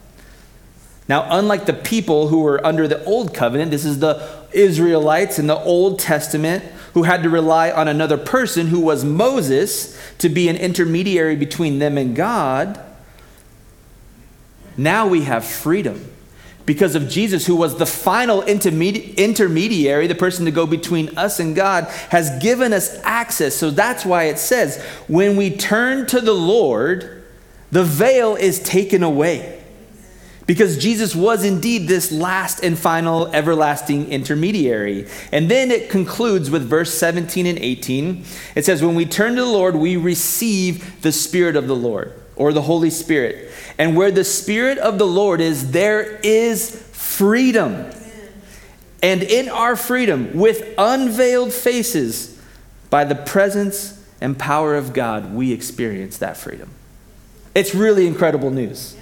Now, 1.09 1.27
unlike 1.31 1.67
the 1.67 1.73
people 1.73 2.29
who 2.29 2.41
were 2.41 2.65
under 2.65 2.87
the 2.87 3.05
old 3.05 3.35
covenant, 3.35 3.71
this 3.71 3.85
is 3.85 3.99
the 3.99 4.29
Israelites 4.53 5.39
in 5.39 5.47
the 5.47 5.59
Old 5.59 5.99
Testament 5.99 6.65
who 6.95 7.03
had 7.03 7.23
to 7.23 7.31
rely 7.31 7.71
on 7.71 7.89
another 7.89 8.19
person 8.19 8.69
who 8.69 8.81
was 8.81 9.05
Moses 9.05 9.99
to 10.19 10.29
be 10.29 10.49
an 10.49 10.57
intermediary 10.57 11.37
between 11.37 11.79
them 11.79 11.99
and 11.99 12.15
God. 12.15 12.79
Now 14.77 15.07
we 15.09 15.23
have 15.23 15.45
freedom 15.45 16.09
because 16.65 16.95
of 16.95 17.09
Jesus, 17.09 17.47
who 17.47 17.57
was 17.57 17.77
the 17.77 17.87
final 17.87 18.43
intermedi- 18.43 19.17
intermediary, 19.17 20.07
the 20.07 20.15
person 20.15 20.45
to 20.45 20.51
go 20.51 20.67
between 20.67 21.17
us 21.19 21.41
and 21.41 21.57
God, 21.57 21.85
has 22.11 22.43
given 22.43 22.73
us 22.73 23.01
access. 23.03 23.57
So 23.57 23.71
that's 23.71 24.05
why 24.05 24.25
it 24.25 24.39
says, 24.39 24.81
when 25.09 25.37
we 25.37 25.51
turn 25.57 26.07
to 26.07 26.21
the 26.21 26.33
Lord, 26.33 27.25
the 27.73 27.83
veil 27.83 28.37
is 28.37 28.61
taken 28.61 29.03
away. 29.03 29.62
Because 30.53 30.77
Jesus 30.77 31.17
was 31.17 31.47
indeed 31.47 31.89
this 31.89 32.13
last 32.13 32.63
and 32.63 32.79
final 32.79 33.27
everlasting 33.29 34.13
intermediary. 34.13 35.09
And 35.33 35.51
then 35.51 35.71
it 35.71 35.89
concludes 35.89 36.51
with 36.51 36.69
verse 36.69 36.93
17 36.93 37.47
and 37.47 37.59
18. 37.59 38.23
It 38.55 38.67
says, 38.67 38.83
When 38.83 38.95
we 38.95 39.07
turn 39.07 39.35
to 39.37 39.41
the 39.41 39.49
Lord, 39.49 39.77
we 39.77 39.97
receive 39.97 41.01
the 41.01 41.11
Spirit 41.11 41.57
of 41.57 41.69
the 41.69 41.75
Lord, 41.75 42.13
or 42.37 42.53
the 42.53 42.61
Holy 42.61 42.91
Spirit. 42.91 43.51
And 43.79 43.97
where 43.97 44.11
the 44.11 44.25
Spirit 44.25 44.77
of 44.77 44.99
the 44.99 45.07
Lord 45.07 45.41
is, 45.41 45.71
there 45.71 46.21
is 46.23 46.71
freedom. 46.93 47.91
And 49.03 49.23
in 49.23 49.49
our 49.49 49.75
freedom, 49.75 50.37
with 50.37 50.75
unveiled 50.77 51.55
faces, 51.55 52.39
by 52.91 53.05
the 53.05 53.15
presence 53.15 54.07
and 54.21 54.39
power 54.39 54.75
of 54.75 54.93
God, 54.93 55.33
we 55.33 55.51
experience 55.51 56.19
that 56.19 56.37
freedom. 56.37 56.69
It's 57.55 57.75
really 57.75 58.07
incredible 58.07 58.51
news. 58.51 58.99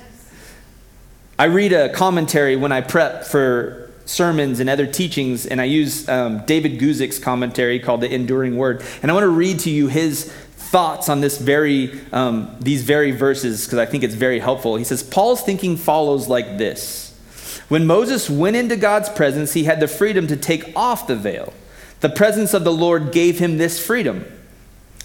I 1.41 1.45
read 1.45 1.73
a 1.73 1.89
commentary 1.89 2.55
when 2.55 2.71
I 2.71 2.83
prep 2.83 3.25
for 3.25 3.91
sermons 4.05 4.61
and 4.61 4.69
other 4.69 4.87
teachings, 4.87 5.47
and 5.47 5.59
I 5.59 5.65
use 5.65 6.07
um, 6.07 6.45
David 6.45 6.79
Guzik's 6.79 7.19
commentary 7.19 7.81
called 7.81 8.03
The 8.03 8.15
Enduring 8.15 8.59
Word. 8.59 8.85
And 9.01 9.11
I 9.11 9.15
want 9.15 9.25
to 9.25 9.31
read 9.31 9.61
to 9.61 9.71
you 9.71 9.89
his 9.89 10.31
thoughts 10.31 11.09
on 11.09 11.23
this 11.23 11.39
very, 11.39 11.99
um, 12.13 12.55
these 12.61 12.83
very 12.83 13.13
verses 13.13 13.65
because 13.65 13.79
I 13.79 13.87
think 13.87 14.05
it's 14.05 14.17
very 14.17 14.39
helpful. 14.39 14.77
He 14.77 14.85
says, 14.85 15.03
Paul's 15.03 15.41
thinking 15.41 15.79
follows 15.79 16.29
like 16.29 16.59
this 16.59 17.19
When 17.71 17.87
Moses 17.87 18.29
went 18.29 18.57
into 18.57 18.77
God's 18.77 19.09
presence, 19.09 19.55
he 19.55 19.65
had 19.65 19.81
the 19.81 19.89
freedom 19.89 20.27
to 20.27 20.37
take 20.37 20.71
off 20.77 21.07
the 21.07 21.17
veil. 21.17 21.55
The 22.01 22.11
presence 22.11 22.53
of 22.53 22.65
the 22.65 22.73
Lord 22.73 23.13
gave 23.13 23.39
him 23.39 23.57
this 23.57 23.83
freedom. 23.83 24.27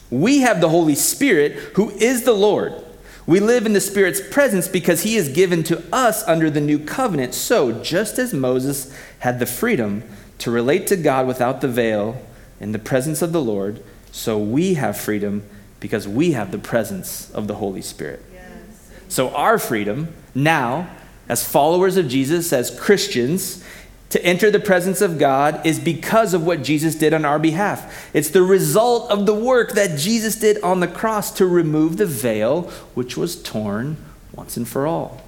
We 0.10 0.40
have 0.40 0.60
the 0.60 0.68
Holy 0.68 0.96
Spirit, 0.96 1.54
who 1.76 1.92
is 1.92 2.24
the 2.24 2.34
Lord. 2.34 2.85
We 3.28 3.40
live 3.40 3.66
in 3.66 3.74
the 3.74 3.82
Spirit's 3.82 4.22
presence 4.22 4.68
because 4.68 5.02
He 5.02 5.16
is 5.16 5.30
given 5.30 5.64
to 5.64 5.84
us 5.92 6.24
under 6.28 6.50
the 6.50 6.62
new 6.62 6.78
covenant. 6.78 7.34
So, 7.34 7.72
just 7.84 8.20
as 8.20 8.34
Moses 8.34 8.96
had 9.20 9.40
the 9.40 9.48
freedom 9.48 10.04
to 10.40 10.52
relate 10.52 10.86
to 10.88 10.96
God 10.96 11.26
without 11.26 11.62
the 11.62 11.68
veil 11.68 12.22
in 12.60 12.72
the 12.72 12.80
presence 12.80 13.22
of 13.22 13.32
the 13.32 13.42
Lord, 13.42 13.84
so 14.12 14.38
we 14.38 14.76
have 14.76 14.96
freedom 14.96 15.44
because 15.80 16.08
we 16.08 16.34
have 16.34 16.52
the 16.52 16.60
presence 16.60 17.32
of 17.32 17.48
the 17.48 17.56
Holy 17.56 17.82
Spirit. 17.82 18.24
Yes. 18.32 18.92
So, 19.08 19.30
our 19.32 19.58
freedom 19.58 20.14
now, 20.36 20.88
as 21.28 21.48
followers 21.48 21.98
of 21.98 22.08
Jesus, 22.08 22.54
as 22.54 22.80
Christians, 22.80 23.64
to 24.10 24.24
enter 24.24 24.52
the 24.52 24.60
presence 24.60 25.02
of 25.02 25.18
God 25.18 25.66
is 25.66 25.80
because 25.80 26.34
of 26.34 26.46
what 26.46 26.64
Jesus 26.64 26.96
did 26.96 27.14
on 27.14 27.26
our 27.26 27.40
behalf. 27.40 28.10
It's 28.14 28.30
the 28.30 28.44
result 28.44 29.10
of 29.12 29.26
the 29.26 29.34
work 29.34 29.72
that 29.74 29.98
Jesus 29.98 30.36
did 30.36 30.62
on 30.62 30.80
the 30.80 30.88
cross 30.88 31.32
to 31.34 31.46
remove 31.46 31.98
the 31.98 32.06
veil 32.06 32.64
which 32.94 33.18
was 33.18 33.42
torn 33.42 33.98
once 34.32 34.58
and 34.58 34.68
for 34.68 34.86
all. 34.86 35.22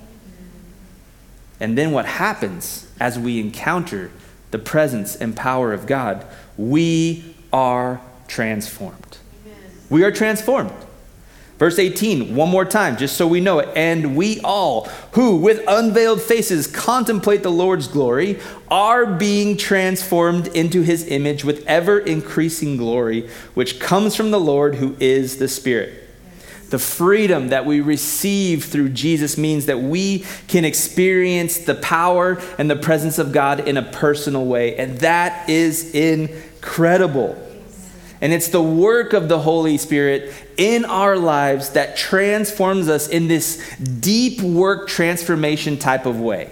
And 1.59 1.77
then 1.77 1.91
what 1.91 2.05
happens 2.05 2.89
as 2.99 3.17
we 3.17 3.39
encounter 3.39 4.11
the 4.51 4.59
presence 4.59 5.15
and 5.15 5.35
power 5.35 5.73
of 5.73 5.87
God? 5.87 6.25
We 6.55 7.35
are 7.51 7.99
transformed. 8.27 9.17
We 9.89 10.03
are 10.03 10.11
transformed. 10.11 10.73
Verse 11.57 11.79
18, 11.79 12.35
one 12.35 12.49
more 12.49 12.65
time, 12.65 12.97
just 12.97 13.17
so 13.17 13.25
we 13.25 13.41
know 13.41 13.57
it. 13.57 13.69
And 13.75 14.15
we 14.15 14.39
all, 14.41 14.85
who 15.13 15.37
with 15.37 15.63
unveiled 15.67 16.21
faces 16.21 16.67
contemplate 16.67 17.41
the 17.41 17.51
Lord's 17.51 17.87
glory, 17.87 18.39
are 18.69 19.07
being 19.07 19.57
transformed 19.57 20.47
into 20.49 20.83
his 20.83 21.07
image 21.07 21.43
with 21.43 21.65
ever 21.65 21.97
increasing 21.97 22.77
glory, 22.77 23.27
which 23.55 23.79
comes 23.79 24.15
from 24.15 24.29
the 24.29 24.39
Lord 24.39 24.75
who 24.75 24.95
is 24.99 25.37
the 25.37 25.47
Spirit. 25.47 26.03
The 26.69 26.77
freedom 26.77 27.47
that 27.47 27.65
we 27.65 27.81
receive 27.81 28.65
through 28.65 28.89
Jesus 28.89 29.37
means 29.37 29.65
that 29.65 29.79
we 29.79 30.25
can 30.47 30.63
experience 30.63 31.59
the 31.59 31.75
power 31.75 32.39
and 32.59 32.69
the 32.69 32.75
presence 32.75 33.17
of 33.17 33.31
God 33.31 33.67
in 33.67 33.77
a 33.77 33.83
personal 33.83 34.45
way. 34.45 34.75
And 34.75 34.99
that 34.99 35.49
is 35.49 35.95
incredible. 35.95 37.41
And 38.19 38.33
it's 38.33 38.49
the 38.49 38.61
work 38.61 39.13
of 39.13 39.29
the 39.29 39.39
Holy 39.39 39.77
Spirit 39.77 40.33
in 40.57 40.85
our 40.85 41.17
lives 41.17 41.69
that 41.71 41.95
transforms 41.95 42.89
us 42.89 43.07
in 43.07 43.27
this 43.27 43.75
deep 43.77 44.41
work 44.41 44.87
transformation 44.87 45.77
type 45.77 46.05
of 46.05 46.19
way. 46.19 46.51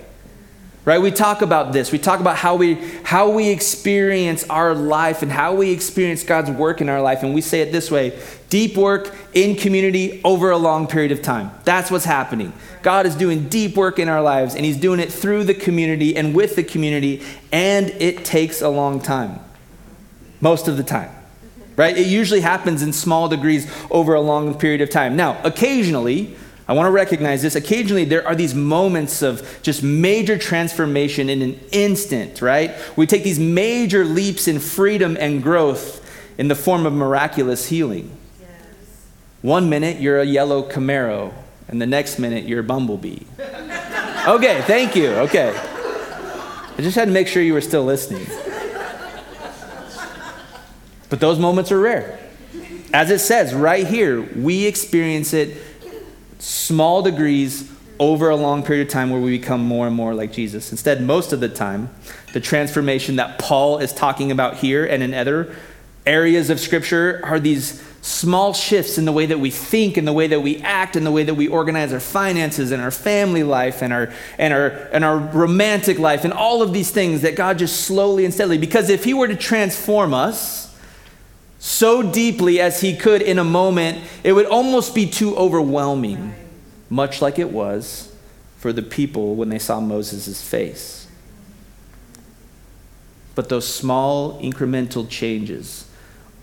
Right? 0.85 1.01
We 1.01 1.09
talk 1.09 1.41
about 1.41 1.73
this. 1.73 1.91
We 1.91 1.97
talk 1.97 2.19
about 2.19 2.37
how 2.37 2.55
we 2.55 2.75
how 3.03 3.31
we 3.31 3.49
experience 3.49 4.47
our 4.51 4.75
life 4.75 5.23
and 5.23 5.31
how 5.31 5.55
we 5.55 5.71
experience 5.71 6.23
God's 6.23 6.51
work 6.51 6.79
in 6.79 6.89
our 6.89 7.01
life 7.01 7.23
and 7.23 7.33
we 7.33 7.41
say 7.41 7.61
it 7.61 7.71
this 7.71 7.89
way, 7.89 8.19
deep 8.49 8.77
work 8.77 9.11
in 9.33 9.55
community 9.55 10.21
over 10.23 10.51
a 10.51 10.57
long 10.57 10.85
period 10.85 11.11
of 11.11 11.23
time. 11.23 11.49
That's 11.63 11.89
what's 11.89 12.05
happening. 12.05 12.53
God 12.83 13.07
is 13.07 13.15
doing 13.15 13.49
deep 13.49 13.75
work 13.75 13.97
in 13.97 14.07
our 14.07 14.21
lives 14.21 14.53
and 14.53 14.63
he's 14.63 14.77
doing 14.77 14.99
it 14.99 15.11
through 15.11 15.45
the 15.45 15.55
community 15.55 16.15
and 16.15 16.35
with 16.35 16.55
the 16.55 16.63
community 16.63 17.23
and 17.51 17.89
it 17.89 18.23
takes 18.23 18.61
a 18.61 18.69
long 18.69 19.01
time. 19.01 19.39
Most 20.39 20.67
of 20.67 20.77
the 20.77 20.83
time 20.83 21.09
right? 21.75 21.97
It 21.97 22.07
usually 22.07 22.41
happens 22.41 22.81
in 22.81 22.93
small 22.93 23.27
degrees 23.27 23.71
over 23.91 24.13
a 24.13 24.21
long 24.21 24.57
period 24.57 24.81
of 24.81 24.89
time. 24.89 25.15
Now, 25.15 25.39
occasionally, 25.43 26.35
I 26.67 26.73
want 26.73 26.87
to 26.87 26.91
recognize 26.91 27.43
this. 27.43 27.55
Occasionally, 27.55 28.05
there 28.05 28.27
are 28.27 28.35
these 28.35 28.55
moments 28.55 29.21
of 29.21 29.59
just 29.61 29.83
major 29.83 30.37
transformation 30.37 31.29
in 31.29 31.41
an 31.41 31.59
instant, 31.71 32.41
right? 32.41 32.75
We 32.95 33.05
take 33.05 33.23
these 33.23 33.39
major 33.39 34.03
leaps 34.03 34.47
in 34.47 34.59
freedom 34.59 35.15
and 35.19 35.43
growth 35.43 36.01
in 36.37 36.47
the 36.47 36.55
form 36.55 36.85
of 36.85 36.93
miraculous 36.93 37.67
healing. 37.67 38.17
Yes. 38.39 38.49
One 39.41 39.69
minute, 39.69 39.99
you're 39.99 40.19
a 40.19 40.25
yellow 40.25 40.67
Camaro, 40.67 41.33
and 41.67 41.79
the 41.79 41.85
next 41.85 42.17
minute, 42.17 42.45
you're 42.45 42.61
a 42.61 42.63
bumblebee. 42.63 43.19
okay, 44.27 44.61
thank 44.63 44.95
you. 44.95 45.09
Okay. 45.11 45.53
I 46.77 46.81
just 46.81 46.95
had 46.95 47.05
to 47.05 47.13
make 47.13 47.27
sure 47.27 47.43
you 47.43 47.53
were 47.53 47.61
still 47.61 47.85
listening. 47.85 48.25
But 51.15 51.21
those 51.21 51.39
moments 51.39 51.71
are 51.71 51.79
rare. 51.79 52.19
As 52.91 53.09
it 53.09 53.19
says 53.19 53.53
right 53.53 53.87
here, 53.87 54.21
we 54.21 54.65
experience 54.65 55.33
it 55.33 55.55
small 56.39 57.01
degrees 57.03 57.71
over 57.99 58.29
a 58.29 58.35
long 58.35 58.63
period 58.63 58.87
of 58.87 58.91
time 58.91 59.11
where 59.11 59.21
we 59.21 59.37
become 59.37 59.61
more 59.61 59.87
and 59.87 59.95
more 59.95 60.13
like 60.13 60.33
Jesus. 60.33 60.71
Instead, 60.71 61.01
most 61.01 61.31
of 61.31 61.39
the 61.39 61.47
time, 61.47 61.89
the 62.33 62.41
transformation 62.41 63.15
that 63.15 63.39
Paul 63.39 63.77
is 63.77 63.93
talking 63.93 64.29
about 64.29 64.57
here 64.57 64.85
and 64.85 65.01
in 65.01 65.13
other 65.13 65.55
areas 66.05 66.49
of 66.49 66.59
Scripture 66.59 67.21
are 67.23 67.39
these 67.39 67.81
small 68.01 68.51
shifts 68.51 68.97
in 68.97 69.05
the 69.05 69.13
way 69.13 69.25
that 69.25 69.39
we 69.39 69.51
think 69.51 69.95
and 69.95 70.05
the 70.05 70.11
way 70.11 70.27
that 70.27 70.41
we 70.41 70.57
act 70.63 70.97
and 70.97 71.05
the 71.05 71.13
way 71.13 71.23
that 71.23 71.35
we 71.35 71.47
organize 71.47 71.93
our 71.93 72.01
finances 72.01 72.73
and 72.73 72.81
our 72.81 72.91
family 72.91 73.43
life 73.43 73.81
and 73.81 73.93
our 73.93 74.11
and 74.37 74.53
our 74.53 74.67
and 74.91 75.05
our 75.05 75.17
romantic 75.17 75.97
life 75.97 76.25
and 76.25 76.33
all 76.33 76.61
of 76.61 76.73
these 76.73 76.91
things 76.91 77.21
that 77.21 77.37
God 77.37 77.57
just 77.57 77.85
slowly 77.85 78.25
and 78.25 78.33
steadily 78.33 78.57
because 78.57 78.89
if 78.89 79.05
he 79.05 79.13
were 79.13 79.29
to 79.29 79.35
transform 79.37 80.13
us 80.13 80.64
so 81.65 82.03
deeply 82.03 82.61
as 82.61 82.81
he 82.81 82.95
could 82.95 83.23
in 83.23 83.39
a 83.39 83.43
moment, 83.43 83.97
it 84.23 84.33
would 84.33 84.45
almost 84.45 84.93
be 84.93 85.09
too 85.09 85.35
overwhelming, 85.35 86.35
much 86.91 87.23
like 87.23 87.39
it 87.39 87.49
was 87.49 88.15
for 88.59 88.71
the 88.71 88.83
people 88.83 89.33
when 89.33 89.49
they 89.49 89.57
saw 89.57 89.79
Moses' 89.79 90.47
face. 90.47 91.07
But 93.33 93.49
those 93.49 93.67
small 93.67 94.39
incremental 94.41 95.09
changes 95.09 95.89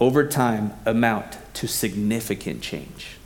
over 0.00 0.26
time 0.26 0.72
amount 0.84 1.38
to 1.54 1.68
significant 1.68 2.60
change. 2.60 3.16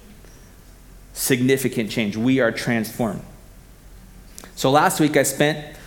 Significant 1.15 1.91
change. 1.91 2.15
We 2.15 2.41
are 2.41 2.53
transformed. 2.53 3.25
So 4.55 4.71
last 4.71 5.01
week 5.01 5.17
I 5.17 5.23
spent, 5.23 5.79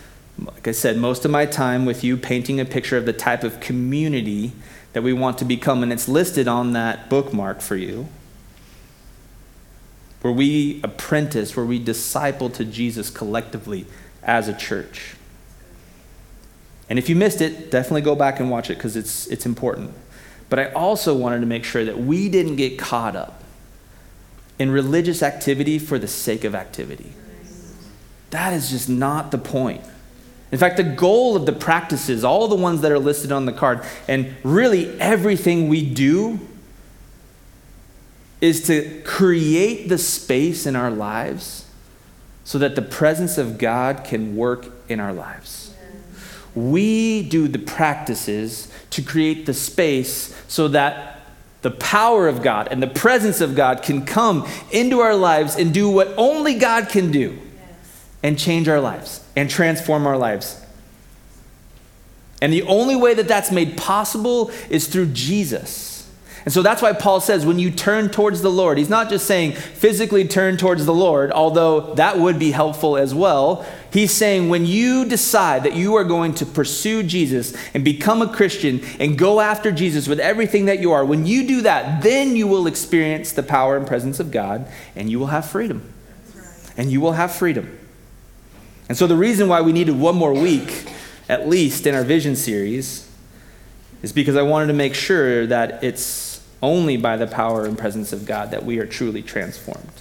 like 0.44 0.66
I 0.66 0.72
said, 0.72 0.96
most 0.96 1.24
of 1.24 1.30
my 1.30 1.46
time 1.46 1.84
with 1.84 2.02
you 2.02 2.16
painting 2.16 2.58
a 2.58 2.64
picture 2.64 2.96
of 2.96 3.06
the 3.06 3.12
type 3.12 3.44
of 3.44 3.60
community 3.60 4.50
that 4.92 5.02
we 5.02 5.12
want 5.12 5.38
to 5.38 5.44
become, 5.44 5.82
and 5.82 5.92
it's 5.92 6.08
listed 6.08 6.48
on 6.48 6.72
that 6.72 7.08
bookmark 7.08 7.60
for 7.60 7.76
you. 7.76 8.08
Where 10.22 10.32
we 10.32 10.80
apprentice, 10.82 11.56
where 11.56 11.64
we 11.64 11.78
disciple 11.78 12.50
to 12.50 12.64
Jesus 12.64 13.08
collectively 13.08 13.86
as 14.22 14.48
a 14.48 14.54
church. 14.54 15.14
And 16.88 16.98
if 16.98 17.08
you 17.08 17.16
missed 17.16 17.40
it, 17.40 17.70
definitely 17.70 18.02
go 18.02 18.14
back 18.14 18.40
and 18.40 18.50
watch 18.50 18.68
it 18.68 18.74
because 18.74 18.96
it's, 18.96 19.26
it's 19.28 19.46
important. 19.46 19.94
But 20.48 20.58
I 20.58 20.72
also 20.72 21.16
wanted 21.16 21.40
to 21.40 21.46
make 21.46 21.64
sure 21.64 21.84
that 21.84 21.98
we 21.98 22.28
didn't 22.28 22.56
get 22.56 22.78
caught 22.78 23.14
up 23.14 23.44
in 24.58 24.70
religious 24.70 25.22
activity 25.22 25.78
for 25.78 25.98
the 25.98 26.08
sake 26.08 26.44
of 26.44 26.54
activity. 26.54 27.12
That 28.30 28.52
is 28.52 28.70
just 28.70 28.88
not 28.88 29.30
the 29.30 29.38
point. 29.38 29.82
In 30.52 30.58
fact, 30.58 30.76
the 30.76 30.82
goal 30.82 31.36
of 31.36 31.46
the 31.46 31.52
practices, 31.52 32.24
all 32.24 32.48
the 32.48 32.56
ones 32.56 32.80
that 32.80 32.90
are 32.90 32.98
listed 32.98 33.30
on 33.30 33.46
the 33.46 33.52
card, 33.52 33.82
and 34.08 34.34
really 34.42 34.98
everything 35.00 35.68
we 35.68 35.88
do 35.88 36.40
is 38.40 38.62
to 38.66 39.02
create 39.04 39.88
the 39.88 39.98
space 39.98 40.66
in 40.66 40.74
our 40.74 40.90
lives 40.90 41.66
so 42.42 42.58
that 42.58 42.74
the 42.74 42.82
presence 42.82 43.38
of 43.38 43.58
God 43.58 44.02
can 44.02 44.34
work 44.34 44.66
in 44.88 44.98
our 44.98 45.12
lives. 45.12 45.74
We 46.54 47.22
do 47.28 47.46
the 47.46 47.58
practices 47.58 48.72
to 48.90 49.02
create 49.02 49.46
the 49.46 49.54
space 49.54 50.34
so 50.48 50.66
that 50.68 51.20
the 51.62 51.70
power 51.70 52.26
of 52.26 52.42
God 52.42 52.66
and 52.70 52.82
the 52.82 52.88
presence 52.88 53.40
of 53.40 53.54
God 53.54 53.82
can 53.82 54.04
come 54.04 54.48
into 54.72 54.98
our 54.98 55.14
lives 55.14 55.54
and 55.54 55.72
do 55.72 55.88
what 55.88 56.12
only 56.16 56.54
God 56.54 56.88
can 56.88 57.12
do 57.12 57.38
and 58.22 58.38
change 58.38 58.66
our 58.66 58.80
lives 58.80 59.19
and 59.36 59.48
transform 59.48 60.06
our 60.06 60.18
lives. 60.18 60.60
And 62.42 62.52
the 62.52 62.62
only 62.62 62.96
way 62.96 63.14
that 63.14 63.28
that's 63.28 63.50
made 63.50 63.76
possible 63.76 64.50
is 64.70 64.86
through 64.86 65.06
Jesus. 65.06 65.90
And 66.44 66.54
so 66.54 66.62
that's 66.62 66.80
why 66.80 66.94
Paul 66.94 67.20
says 67.20 67.44
when 67.44 67.58
you 67.58 67.70
turn 67.70 68.08
towards 68.08 68.40
the 68.40 68.50
Lord, 68.50 68.78
he's 68.78 68.88
not 68.88 69.10
just 69.10 69.26
saying 69.26 69.52
physically 69.52 70.26
turn 70.26 70.56
towards 70.56 70.86
the 70.86 70.94
Lord, 70.94 71.30
although 71.32 71.94
that 71.96 72.18
would 72.18 72.38
be 72.38 72.50
helpful 72.50 72.96
as 72.96 73.14
well. 73.14 73.66
He's 73.92 74.12
saying 74.12 74.48
when 74.48 74.64
you 74.64 75.04
decide 75.04 75.64
that 75.64 75.74
you 75.74 75.96
are 75.96 76.04
going 76.04 76.34
to 76.36 76.46
pursue 76.46 77.02
Jesus 77.02 77.54
and 77.74 77.84
become 77.84 78.22
a 78.22 78.32
Christian 78.32 78.80
and 78.98 79.18
go 79.18 79.40
after 79.40 79.70
Jesus 79.70 80.08
with 80.08 80.18
everything 80.18 80.64
that 80.64 80.80
you 80.80 80.92
are, 80.92 81.04
when 81.04 81.26
you 81.26 81.46
do 81.46 81.60
that, 81.62 82.02
then 82.02 82.36
you 82.36 82.46
will 82.46 82.66
experience 82.66 83.32
the 83.32 83.42
power 83.42 83.76
and 83.76 83.86
presence 83.86 84.18
of 84.18 84.30
God 84.30 84.66
and 84.96 85.10
you 85.10 85.18
will 85.18 85.26
have 85.26 85.50
freedom. 85.50 85.92
And 86.76 86.90
you 86.90 87.02
will 87.02 87.12
have 87.12 87.32
freedom. 87.32 87.78
And 88.90 88.98
so 88.98 89.06
the 89.06 89.14
reason 89.14 89.46
why 89.46 89.60
we 89.60 89.72
needed 89.72 89.94
one 89.94 90.16
more 90.16 90.34
week, 90.34 90.90
at 91.28 91.48
least 91.48 91.86
in 91.86 91.94
our 91.94 92.02
vision 92.02 92.34
series, 92.34 93.08
is 94.02 94.12
because 94.12 94.34
I 94.34 94.42
wanted 94.42 94.66
to 94.66 94.72
make 94.72 94.96
sure 94.96 95.46
that 95.46 95.84
it's 95.84 96.44
only 96.60 96.96
by 96.96 97.16
the 97.16 97.28
power 97.28 97.66
and 97.66 97.78
presence 97.78 98.12
of 98.12 98.26
God 98.26 98.50
that 98.50 98.64
we 98.64 98.80
are 98.80 98.86
truly 98.86 99.22
transformed. 99.22 99.92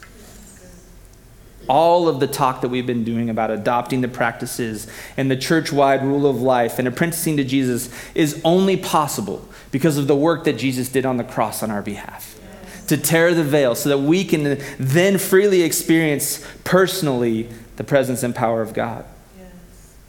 All 1.67 2.07
of 2.07 2.19
the 2.19 2.25
talk 2.25 2.61
that 2.61 2.69
we've 2.69 2.87
been 2.87 3.03
doing 3.03 3.29
about 3.29 3.51
adopting 3.51 4.01
the 4.01 4.07
practices 4.07 4.87
and 5.17 5.29
the 5.29 5.37
church 5.37 5.71
wide 5.71 6.03
rule 6.03 6.25
of 6.25 6.41
life 6.41 6.79
and 6.79 6.87
apprenticing 6.87 7.37
to 7.37 7.43
Jesus 7.43 7.93
is 8.15 8.41
only 8.43 8.75
possible 8.75 9.47
because 9.69 9.99
of 9.99 10.07
the 10.07 10.15
work 10.15 10.45
that 10.45 10.53
Jesus 10.53 10.89
did 10.89 11.05
on 11.05 11.17
the 11.17 11.23
cross 11.23 11.61
on 11.61 11.69
our 11.69 11.83
behalf. 11.83 12.39
To 12.87 12.97
tear 12.97 13.35
the 13.35 13.43
veil 13.43 13.75
so 13.75 13.89
that 13.89 13.99
we 13.99 14.25
can 14.25 14.59
then 14.79 15.19
freely 15.19 15.61
experience 15.61 16.43
personally 16.63 17.47
the 17.79 17.83
presence 17.85 18.23
and 18.23 18.35
power 18.35 18.61
of 18.61 18.73
God. 18.73 19.05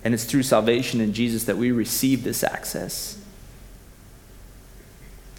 And 0.03 0.13
it's 0.13 0.25
through 0.25 0.43
salvation 0.43 1.01
in 1.01 1.13
Jesus 1.13 1.45
that 1.45 1.57
we 1.57 1.71
receive 1.71 2.25
this 2.25 2.43
access. 2.43 3.17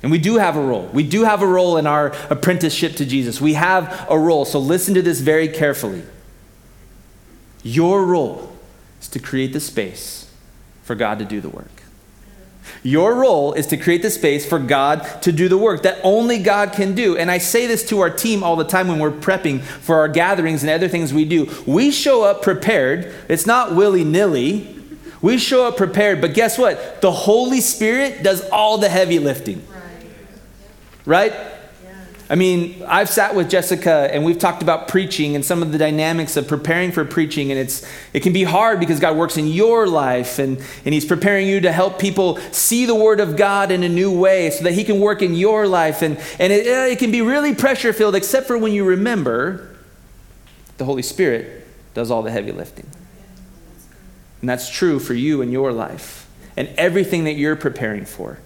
And 0.01 0.13
we 0.13 0.17
do 0.17 0.37
have 0.37 0.55
a 0.55 0.61
role. 0.61 0.87
We 0.93 1.03
do 1.03 1.25
have 1.25 1.41
a 1.41 1.45
role 1.47 1.75
in 1.75 1.85
our 1.85 2.13
apprenticeship 2.29 2.95
to 2.95 3.05
Jesus. 3.05 3.41
We 3.41 3.55
have 3.55 4.07
a 4.09 4.17
role. 4.17 4.45
So 4.45 4.59
listen 4.59 4.93
to 4.93 5.01
this 5.01 5.19
very 5.19 5.49
carefully. 5.49 6.03
Your 7.63 8.05
role 8.05 8.55
is 9.01 9.09
to 9.09 9.19
create 9.19 9.51
the 9.51 9.59
space 9.59 10.31
for 10.83 10.95
God 10.95 11.19
to 11.19 11.25
do 11.25 11.41
the 11.41 11.49
work. 11.49 11.80
Your 12.83 13.15
role 13.15 13.53
is 13.53 13.67
to 13.67 13.77
create 13.77 14.01
the 14.01 14.09
space 14.09 14.45
for 14.45 14.59
God 14.59 15.21
to 15.21 15.31
do 15.31 15.47
the 15.47 15.57
work 15.57 15.83
that 15.83 15.99
only 16.03 16.39
God 16.39 16.73
can 16.73 16.95
do. 16.95 17.17
And 17.17 17.29
I 17.29 17.37
say 17.37 17.67
this 17.67 17.87
to 17.89 17.99
our 17.99 18.09
team 18.09 18.43
all 18.43 18.55
the 18.55 18.65
time 18.65 18.87
when 18.87 18.99
we're 18.99 19.11
prepping 19.11 19.61
for 19.61 19.97
our 19.97 20.07
gatherings 20.07 20.63
and 20.63 20.69
other 20.69 20.87
things 20.87 21.13
we 21.13 21.25
do. 21.25 21.51
We 21.65 21.91
show 21.91 22.23
up 22.23 22.41
prepared, 22.41 23.13
it's 23.27 23.45
not 23.45 23.75
willy 23.75 24.03
nilly. 24.03 24.77
We 25.21 25.37
show 25.37 25.67
up 25.67 25.77
prepared, 25.77 26.19
but 26.19 26.33
guess 26.33 26.57
what? 26.57 27.01
The 27.01 27.11
Holy 27.11 27.61
Spirit 27.61 28.23
does 28.23 28.49
all 28.49 28.79
the 28.79 28.89
heavy 28.89 29.19
lifting 29.19 29.61
right? 31.05 31.33
I 32.31 32.35
mean, 32.35 32.81
I've 32.87 33.09
sat 33.09 33.35
with 33.35 33.49
Jessica 33.49 34.09
and 34.09 34.23
we've 34.23 34.39
talked 34.39 34.63
about 34.63 34.87
preaching 34.87 35.35
and 35.35 35.43
some 35.43 35.61
of 35.61 35.73
the 35.73 35.77
dynamics 35.77 36.37
of 36.37 36.47
preparing 36.47 36.93
for 36.93 37.03
preaching, 37.03 37.51
and 37.51 37.59
it's 37.59 37.85
it 38.13 38.21
can 38.21 38.31
be 38.31 38.45
hard 38.45 38.79
because 38.79 39.01
God 39.01 39.17
works 39.17 39.35
in 39.35 39.47
your 39.47 39.85
life 39.85 40.39
and, 40.39 40.57
and 40.85 40.93
He's 40.93 41.03
preparing 41.03 41.45
you 41.45 41.59
to 41.59 41.73
help 41.73 41.99
people 41.99 42.37
see 42.53 42.85
the 42.85 42.95
Word 42.95 43.19
of 43.19 43.35
God 43.35 43.69
in 43.69 43.83
a 43.83 43.89
new 43.89 44.17
way 44.17 44.49
so 44.49 44.63
that 44.63 44.71
He 44.71 44.85
can 44.85 45.01
work 45.01 45.21
in 45.21 45.35
your 45.35 45.67
life. 45.67 46.01
And, 46.01 46.17
and 46.39 46.53
it, 46.53 46.65
it 46.65 46.99
can 46.99 47.11
be 47.11 47.21
really 47.21 47.53
pressure 47.53 47.91
filled, 47.91 48.15
except 48.15 48.47
for 48.47 48.57
when 48.57 48.71
you 48.71 48.85
remember 48.85 49.75
the 50.77 50.85
Holy 50.85 51.03
Spirit 51.03 51.67
does 51.93 52.09
all 52.09 52.23
the 52.23 52.31
heavy 52.31 52.53
lifting. 52.53 52.89
And 54.39 54.49
that's 54.49 54.69
true 54.69 55.01
for 55.01 55.13
you 55.13 55.41
in 55.41 55.51
your 55.51 55.73
life 55.73 56.29
and 56.55 56.69
everything 56.77 57.25
that 57.25 57.33
you're 57.33 57.57
preparing 57.57 58.05
for. 58.05 58.39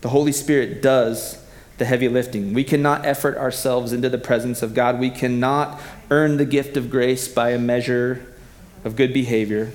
The 0.00 0.08
Holy 0.08 0.32
Spirit 0.32 0.82
does 0.82 1.43
the 1.78 1.84
heavy 1.84 2.08
lifting. 2.08 2.54
We 2.54 2.64
cannot 2.64 3.04
effort 3.04 3.36
ourselves 3.36 3.92
into 3.92 4.08
the 4.08 4.18
presence 4.18 4.62
of 4.62 4.74
God. 4.74 5.00
We 5.00 5.10
cannot 5.10 5.80
earn 6.10 6.36
the 6.36 6.44
gift 6.44 6.76
of 6.76 6.90
grace 6.90 7.26
by 7.26 7.50
a 7.50 7.58
measure 7.58 8.24
of 8.84 8.96
good 8.96 9.12
behavior. 9.12 9.72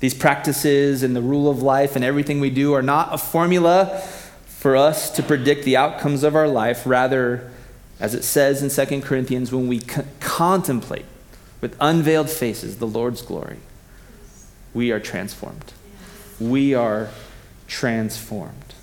These 0.00 0.14
practices 0.14 1.02
and 1.02 1.16
the 1.16 1.22
rule 1.22 1.48
of 1.48 1.62
life 1.62 1.96
and 1.96 2.04
everything 2.04 2.40
we 2.40 2.50
do 2.50 2.74
are 2.74 2.82
not 2.82 3.14
a 3.14 3.18
formula 3.18 4.00
for 4.46 4.76
us 4.76 5.10
to 5.10 5.22
predict 5.22 5.64
the 5.64 5.76
outcomes 5.76 6.22
of 6.22 6.34
our 6.34 6.48
life. 6.48 6.86
Rather, 6.86 7.50
as 7.98 8.14
it 8.14 8.24
says 8.24 8.62
in 8.62 8.86
2 8.86 9.00
Corinthians, 9.00 9.52
when 9.52 9.68
we 9.68 9.80
co- 9.80 10.04
contemplate 10.20 11.06
with 11.62 11.76
unveiled 11.80 12.28
faces 12.28 12.76
the 12.76 12.86
Lord's 12.86 13.22
glory, 13.22 13.58
we 14.74 14.90
are 14.90 15.00
transformed. 15.00 15.72
We 16.38 16.74
are 16.74 17.08
transformed 17.66 18.73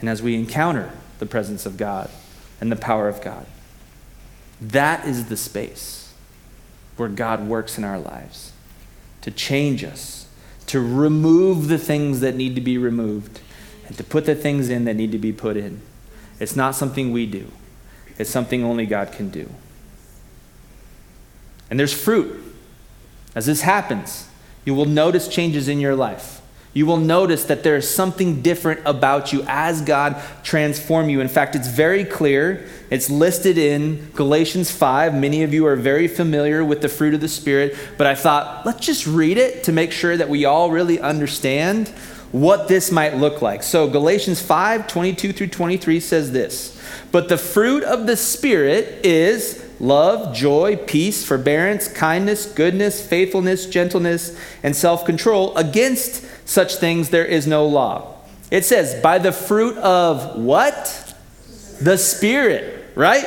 and 0.00 0.08
as 0.08 0.22
we 0.22 0.34
encounter 0.34 0.90
the 1.18 1.26
presence 1.26 1.66
of 1.66 1.76
God 1.76 2.10
and 2.60 2.72
the 2.72 2.76
power 2.76 3.08
of 3.08 3.20
God. 3.20 3.46
That 4.60 5.06
is 5.06 5.26
the 5.26 5.36
space 5.36 6.12
where 6.96 7.08
God 7.08 7.46
works 7.46 7.78
in 7.78 7.84
our 7.84 7.98
lives 7.98 8.52
to 9.22 9.30
change 9.30 9.84
us, 9.84 10.26
to 10.66 10.80
remove 10.80 11.68
the 11.68 11.78
things 11.78 12.20
that 12.20 12.34
need 12.34 12.54
to 12.54 12.60
be 12.60 12.78
removed, 12.78 13.40
and 13.86 13.96
to 13.96 14.04
put 14.04 14.24
the 14.24 14.34
things 14.34 14.68
in 14.68 14.84
that 14.84 14.94
need 14.94 15.12
to 15.12 15.18
be 15.18 15.32
put 15.32 15.56
in. 15.56 15.80
It's 16.38 16.56
not 16.56 16.74
something 16.74 17.12
we 17.12 17.26
do, 17.26 17.50
it's 18.18 18.30
something 18.30 18.64
only 18.64 18.86
God 18.86 19.12
can 19.12 19.30
do. 19.30 19.48
And 21.68 21.78
there's 21.78 21.92
fruit. 21.92 22.46
As 23.34 23.46
this 23.46 23.62
happens, 23.62 24.28
you 24.64 24.74
will 24.74 24.86
notice 24.86 25.28
changes 25.28 25.68
in 25.68 25.78
your 25.78 25.94
life 25.94 26.40
you 26.72 26.86
will 26.86 26.98
notice 26.98 27.44
that 27.44 27.64
there 27.64 27.76
is 27.76 27.88
something 27.88 28.42
different 28.42 28.80
about 28.84 29.32
you 29.32 29.44
as 29.48 29.82
God 29.82 30.22
transform 30.44 31.08
you. 31.08 31.20
In 31.20 31.28
fact, 31.28 31.56
it's 31.56 31.66
very 31.66 32.04
clear. 32.04 32.64
It's 32.90 33.10
listed 33.10 33.58
in 33.58 34.10
Galatians 34.12 34.70
5. 34.70 35.14
Many 35.14 35.42
of 35.42 35.52
you 35.52 35.66
are 35.66 35.74
very 35.74 36.06
familiar 36.06 36.64
with 36.64 36.80
the 36.80 36.88
fruit 36.88 37.12
of 37.12 37.20
the 37.20 37.28
Spirit, 37.28 37.76
but 37.98 38.06
I 38.06 38.14
thought, 38.14 38.64
let's 38.64 38.86
just 38.86 39.06
read 39.06 39.36
it 39.36 39.64
to 39.64 39.72
make 39.72 39.90
sure 39.90 40.16
that 40.16 40.28
we 40.28 40.44
all 40.44 40.70
really 40.70 41.00
understand 41.00 41.88
what 42.30 42.68
this 42.68 42.92
might 42.92 43.16
look 43.16 43.42
like. 43.42 43.64
So, 43.64 43.88
Galatians 43.88 44.40
5 44.40 44.86
22 44.86 45.32
through 45.32 45.48
23 45.48 45.98
says 45.98 46.30
this 46.30 46.80
But 47.10 47.28
the 47.28 47.38
fruit 47.38 47.82
of 47.82 48.06
the 48.06 48.16
Spirit 48.16 49.04
is 49.04 49.59
love, 49.80 50.34
joy, 50.34 50.76
peace, 50.76 51.24
forbearance, 51.24 51.88
kindness, 51.88 52.46
goodness, 52.46 53.04
faithfulness, 53.04 53.66
gentleness, 53.66 54.38
and 54.62 54.76
self 54.76 55.04
control. 55.04 55.56
Against 55.56 56.24
such 56.46 56.76
things 56.76 57.10
there 57.10 57.24
is 57.24 57.46
no 57.46 57.66
law. 57.66 58.14
It 58.50 58.64
says, 58.64 59.00
by 59.02 59.18
the 59.18 59.32
fruit 59.32 59.76
of 59.78 60.38
what? 60.38 61.14
The 61.80 61.96
Spirit, 61.96 62.92
right? 62.94 63.24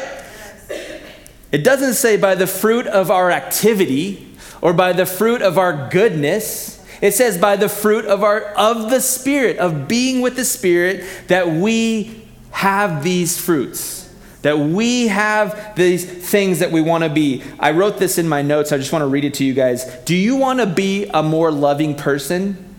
It 1.51 1.63
doesn't 1.63 1.93
say 1.93 2.17
by 2.17 2.35
the 2.35 2.47
fruit 2.47 2.87
of 2.87 3.11
our 3.11 3.31
activity 3.31 4.35
or 4.61 4.73
by 4.73 4.93
the 4.93 5.05
fruit 5.05 5.41
of 5.41 5.57
our 5.57 5.89
goodness. 5.89 6.83
It 7.01 7.13
says 7.13 7.37
by 7.37 7.57
the 7.57 7.69
fruit 7.69 8.05
of 8.05 8.23
our 8.23 8.41
of 8.41 8.89
the 8.89 9.01
spirit 9.01 9.57
of 9.57 9.87
being 9.87 10.21
with 10.21 10.35
the 10.35 10.45
spirit 10.45 11.05
that 11.27 11.47
we 11.47 12.23
have 12.51 13.03
these 13.03 13.39
fruits 13.39 14.02
that 14.43 14.59
we 14.59 15.07
have 15.07 15.75
these 15.75 16.05
things 16.05 16.59
that 16.59 16.71
we 16.71 16.81
want 16.81 17.03
to 17.03 17.09
be. 17.09 17.41
I 17.59 17.71
wrote 17.71 17.97
this 17.97 18.17
in 18.17 18.27
my 18.27 18.41
notes. 18.41 18.71
I 18.71 18.77
just 18.77 18.91
want 18.91 19.01
to 19.01 19.07
read 19.07 19.23
it 19.23 19.33
to 19.35 19.45
you 19.45 19.53
guys. 19.53 19.85
Do 20.03 20.15
you 20.15 20.35
want 20.35 20.59
to 20.59 20.65
be 20.65 21.05
a 21.07 21.23
more 21.23 21.49
loving 21.49 21.95
person? 21.95 22.75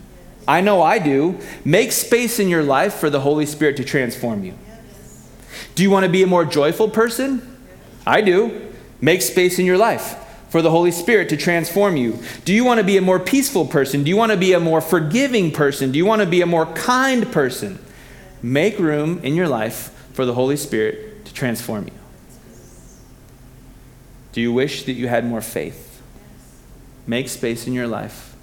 I 0.47 0.61
know 0.61 0.83
I 0.83 0.99
do. 0.99 1.39
Make 1.65 1.91
space 1.91 2.39
in 2.39 2.49
your 2.49 2.61
life 2.61 2.93
for 2.93 3.09
the 3.09 3.19
Holy 3.19 3.47
Spirit 3.47 3.77
to 3.77 3.83
transform 3.83 4.43
you. 4.43 4.53
Do 5.73 5.81
you 5.81 5.89
want 5.89 6.05
to 6.05 6.11
be 6.11 6.21
a 6.21 6.27
more 6.27 6.45
joyful 6.45 6.87
person? 6.87 7.57
I 8.05 8.21
do. 8.21 8.71
Make 9.01 9.23
space 9.23 9.57
in 9.57 9.65
your 9.65 9.77
life 9.77 10.17
for 10.49 10.61
the 10.61 10.69
Holy 10.69 10.91
Spirit 10.91 11.29
to 11.29 11.37
transform 11.37 11.97
you. 11.97 12.19
Do 12.45 12.53
you 12.53 12.63
want 12.63 12.77
to 12.77 12.83
be 12.83 12.97
a 12.97 13.01
more 13.01 13.19
peaceful 13.19 13.65
person? 13.65 14.03
Do 14.03 14.09
you 14.09 14.17
want 14.17 14.31
to 14.31 14.37
be 14.37 14.53
a 14.53 14.59
more 14.59 14.81
forgiving 14.81 15.51
person? 15.51 15.91
Do 15.91 15.97
you 15.97 16.05
want 16.05 16.21
to 16.21 16.27
be 16.27 16.41
a 16.41 16.45
more 16.45 16.67
kind 16.67 17.31
person? 17.31 17.79
Make 18.43 18.77
room 18.77 19.19
in 19.23 19.33
your 19.33 19.47
life 19.47 19.89
for 20.13 20.27
the 20.27 20.35
Holy 20.35 20.57
Spirit 20.57 21.14
to 21.25 21.33
transform 21.33 21.85
you. 21.85 21.93
Do 24.31 24.41
you 24.41 24.51
wish 24.51 24.83
that 24.83 24.93
you 24.93 25.07
had 25.07 25.25
more 25.25 25.41
faith? 25.41 26.01
Make 27.07 27.29
space 27.29 27.67
in 27.67 27.73
your 27.73 27.87
life 27.87 28.35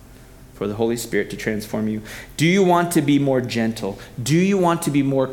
for 0.55 0.69
the 0.69 0.75
Holy 0.75 0.97
Spirit 0.97 1.29
to 1.31 1.37
transform 1.37 1.89
you? 1.89 2.03
Do 2.37 2.47
you 2.47 2.63
want 2.63 2.93
to 2.93 3.03
be 3.03 3.19
more 3.19 3.41
gentle? 3.41 3.99
Do 4.23 4.37
you 4.37 4.57
want 4.57 4.83
to 4.83 4.91
be 4.91 5.03
more 5.03 5.31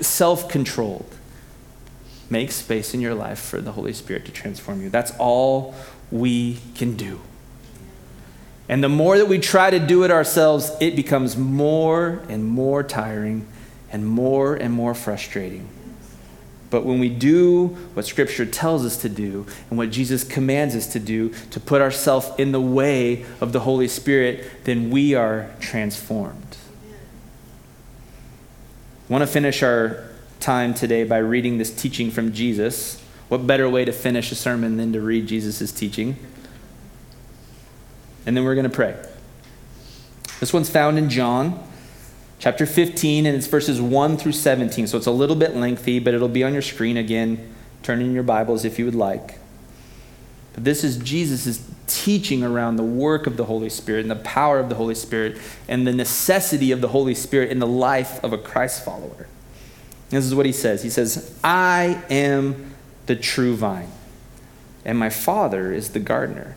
self 0.00 0.48
controlled? 0.48 1.14
Make 2.28 2.50
space 2.50 2.94
in 2.94 3.00
your 3.00 3.14
life 3.14 3.38
for 3.38 3.60
the 3.60 3.72
Holy 3.72 3.92
Spirit 3.92 4.24
to 4.24 4.32
transform 4.32 4.82
you. 4.82 4.90
That's 4.90 5.12
all 5.18 5.74
we 6.10 6.58
can 6.74 6.96
do. 6.96 7.20
And 8.68 8.82
the 8.82 8.88
more 8.88 9.18
that 9.18 9.26
we 9.26 9.38
try 9.38 9.70
to 9.70 9.78
do 9.78 10.04
it 10.04 10.10
ourselves, 10.10 10.72
it 10.80 10.96
becomes 10.96 11.36
more 11.36 12.22
and 12.28 12.44
more 12.44 12.82
tiring 12.82 13.46
and 13.92 14.06
more 14.06 14.54
and 14.54 14.72
more 14.72 14.94
frustrating. 14.94 15.68
But 16.74 16.84
when 16.84 16.98
we 16.98 17.08
do 17.08 17.68
what 17.94 18.04
Scripture 18.04 18.44
tells 18.44 18.84
us 18.84 18.96
to 19.02 19.08
do 19.08 19.46
and 19.70 19.78
what 19.78 19.92
Jesus 19.92 20.24
commands 20.24 20.74
us 20.74 20.88
to 20.88 20.98
do, 20.98 21.28
to 21.52 21.60
put 21.60 21.80
ourselves 21.80 22.28
in 22.36 22.50
the 22.50 22.60
way 22.60 23.24
of 23.40 23.52
the 23.52 23.60
Holy 23.60 23.86
Spirit, 23.86 24.64
then 24.64 24.90
we 24.90 25.14
are 25.14 25.54
transformed. 25.60 26.56
I 29.08 29.12
want 29.12 29.22
to 29.22 29.28
finish 29.28 29.62
our 29.62 30.10
time 30.40 30.74
today 30.74 31.04
by 31.04 31.18
reading 31.18 31.58
this 31.58 31.72
teaching 31.72 32.10
from 32.10 32.32
Jesus. 32.32 33.00
What 33.28 33.46
better 33.46 33.70
way 33.70 33.84
to 33.84 33.92
finish 33.92 34.32
a 34.32 34.34
sermon 34.34 34.76
than 34.76 34.92
to 34.94 35.00
read 35.00 35.28
Jesus' 35.28 35.70
teaching? 35.70 36.16
And 38.26 38.36
then 38.36 38.42
we're 38.42 38.56
going 38.56 38.68
to 38.68 38.68
pray. 38.68 39.00
This 40.40 40.52
one's 40.52 40.70
found 40.70 40.98
in 40.98 41.08
John 41.08 41.64
chapter 42.38 42.66
15, 42.66 43.26
and 43.26 43.36
it's 43.36 43.46
verses 43.46 43.80
1 43.80 44.16
through 44.16 44.32
17. 44.32 44.86
So 44.86 44.98
it's 44.98 45.06
a 45.06 45.12
little 45.12 45.36
bit 45.36 45.56
lengthy, 45.56 45.98
but 45.98 46.14
it'll 46.14 46.28
be 46.28 46.44
on 46.44 46.52
your 46.52 46.62
screen 46.62 46.96
again. 46.96 47.54
Turn 47.82 48.00
in 48.00 48.12
your 48.12 48.22
Bibles 48.22 48.64
if 48.64 48.78
you 48.78 48.84
would 48.84 48.94
like. 48.94 49.38
But 50.54 50.64
this 50.64 50.84
is 50.84 50.96
Jesus' 50.98 51.68
teaching 51.86 52.42
around 52.42 52.76
the 52.76 52.84
work 52.84 53.26
of 53.26 53.36
the 53.36 53.44
Holy 53.44 53.68
Spirit 53.68 54.02
and 54.02 54.10
the 54.10 54.16
power 54.16 54.58
of 54.58 54.68
the 54.68 54.76
Holy 54.76 54.94
Spirit 54.94 55.38
and 55.68 55.86
the 55.86 55.92
necessity 55.92 56.70
of 56.72 56.80
the 56.80 56.88
Holy 56.88 57.14
Spirit 57.14 57.50
in 57.50 57.58
the 57.58 57.66
life 57.66 58.22
of 58.24 58.32
a 58.32 58.38
Christ 58.38 58.84
follower. 58.84 59.26
This 60.10 60.24
is 60.24 60.34
what 60.34 60.46
he 60.46 60.52
says 60.52 60.82
He 60.82 60.90
says, 60.90 61.36
I 61.42 62.02
am 62.08 62.74
the 63.06 63.16
true 63.16 63.56
vine, 63.56 63.90
and 64.84 64.98
my 64.98 65.10
Father 65.10 65.72
is 65.72 65.90
the 65.90 66.00
gardener. 66.00 66.56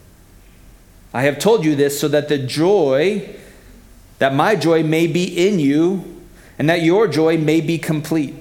I 1.13 1.23
have 1.23 1.39
told 1.39 1.65
you 1.65 1.75
this 1.75 1.99
so 1.99 2.07
that 2.07 2.29
the 2.29 2.37
joy, 2.37 3.35
that 4.19 4.33
my 4.33 4.55
joy 4.55 4.83
may 4.83 5.07
be 5.07 5.47
in 5.47 5.59
you, 5.59 6.21
and 6.57 6.69
that 6.69 6.81
your 6.81 7.07
joy 7.07 7.37
may 7.37 7.59
be 7.59 7.77
complete. 7.77 8.35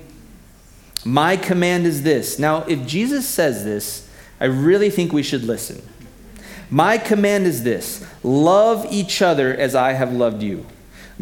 My 1.04 1.36
command 1.36 1.86
is 1.86 2.02
this. 2.02 2.38
Now, 2.38 2.62
if 2.64 2.86
Jesus 2.86 3.26
says 3.26 3.64
this, 3.64 4.08
I 4.38 4.44
really 4.44 4.90
think 4.90 5.12
we 5.12 5.22
should 5.22 5.44
listen. 5.44 5.82
My 6.70 6.98
command 6.98 7.46
is 7.46 7.62
this 7.62 8.06
love 8.22 8.86
each 8.90 9.22
other 9.22 9.54
as 9.54 9.74
I 9.74 9.92
have 9.94 10.12
loved 10.12 10.42
you. 10.42 10.66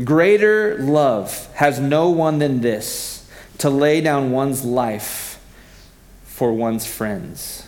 Greater 0.04 0.78
love 0.78 1.48
has 1.54 1.80
no 1.80 2.10
one 2.10 2.38
than 2.38 2.60
this 2.60 3.28
to 3.58 3.70
lay 3.70 4.00
down 4.00 4.30
one's 4.30 4.64
life 4.64 5.40
for 6.24 6.52
one's 6.52 6.86
friends. 6.86 7.67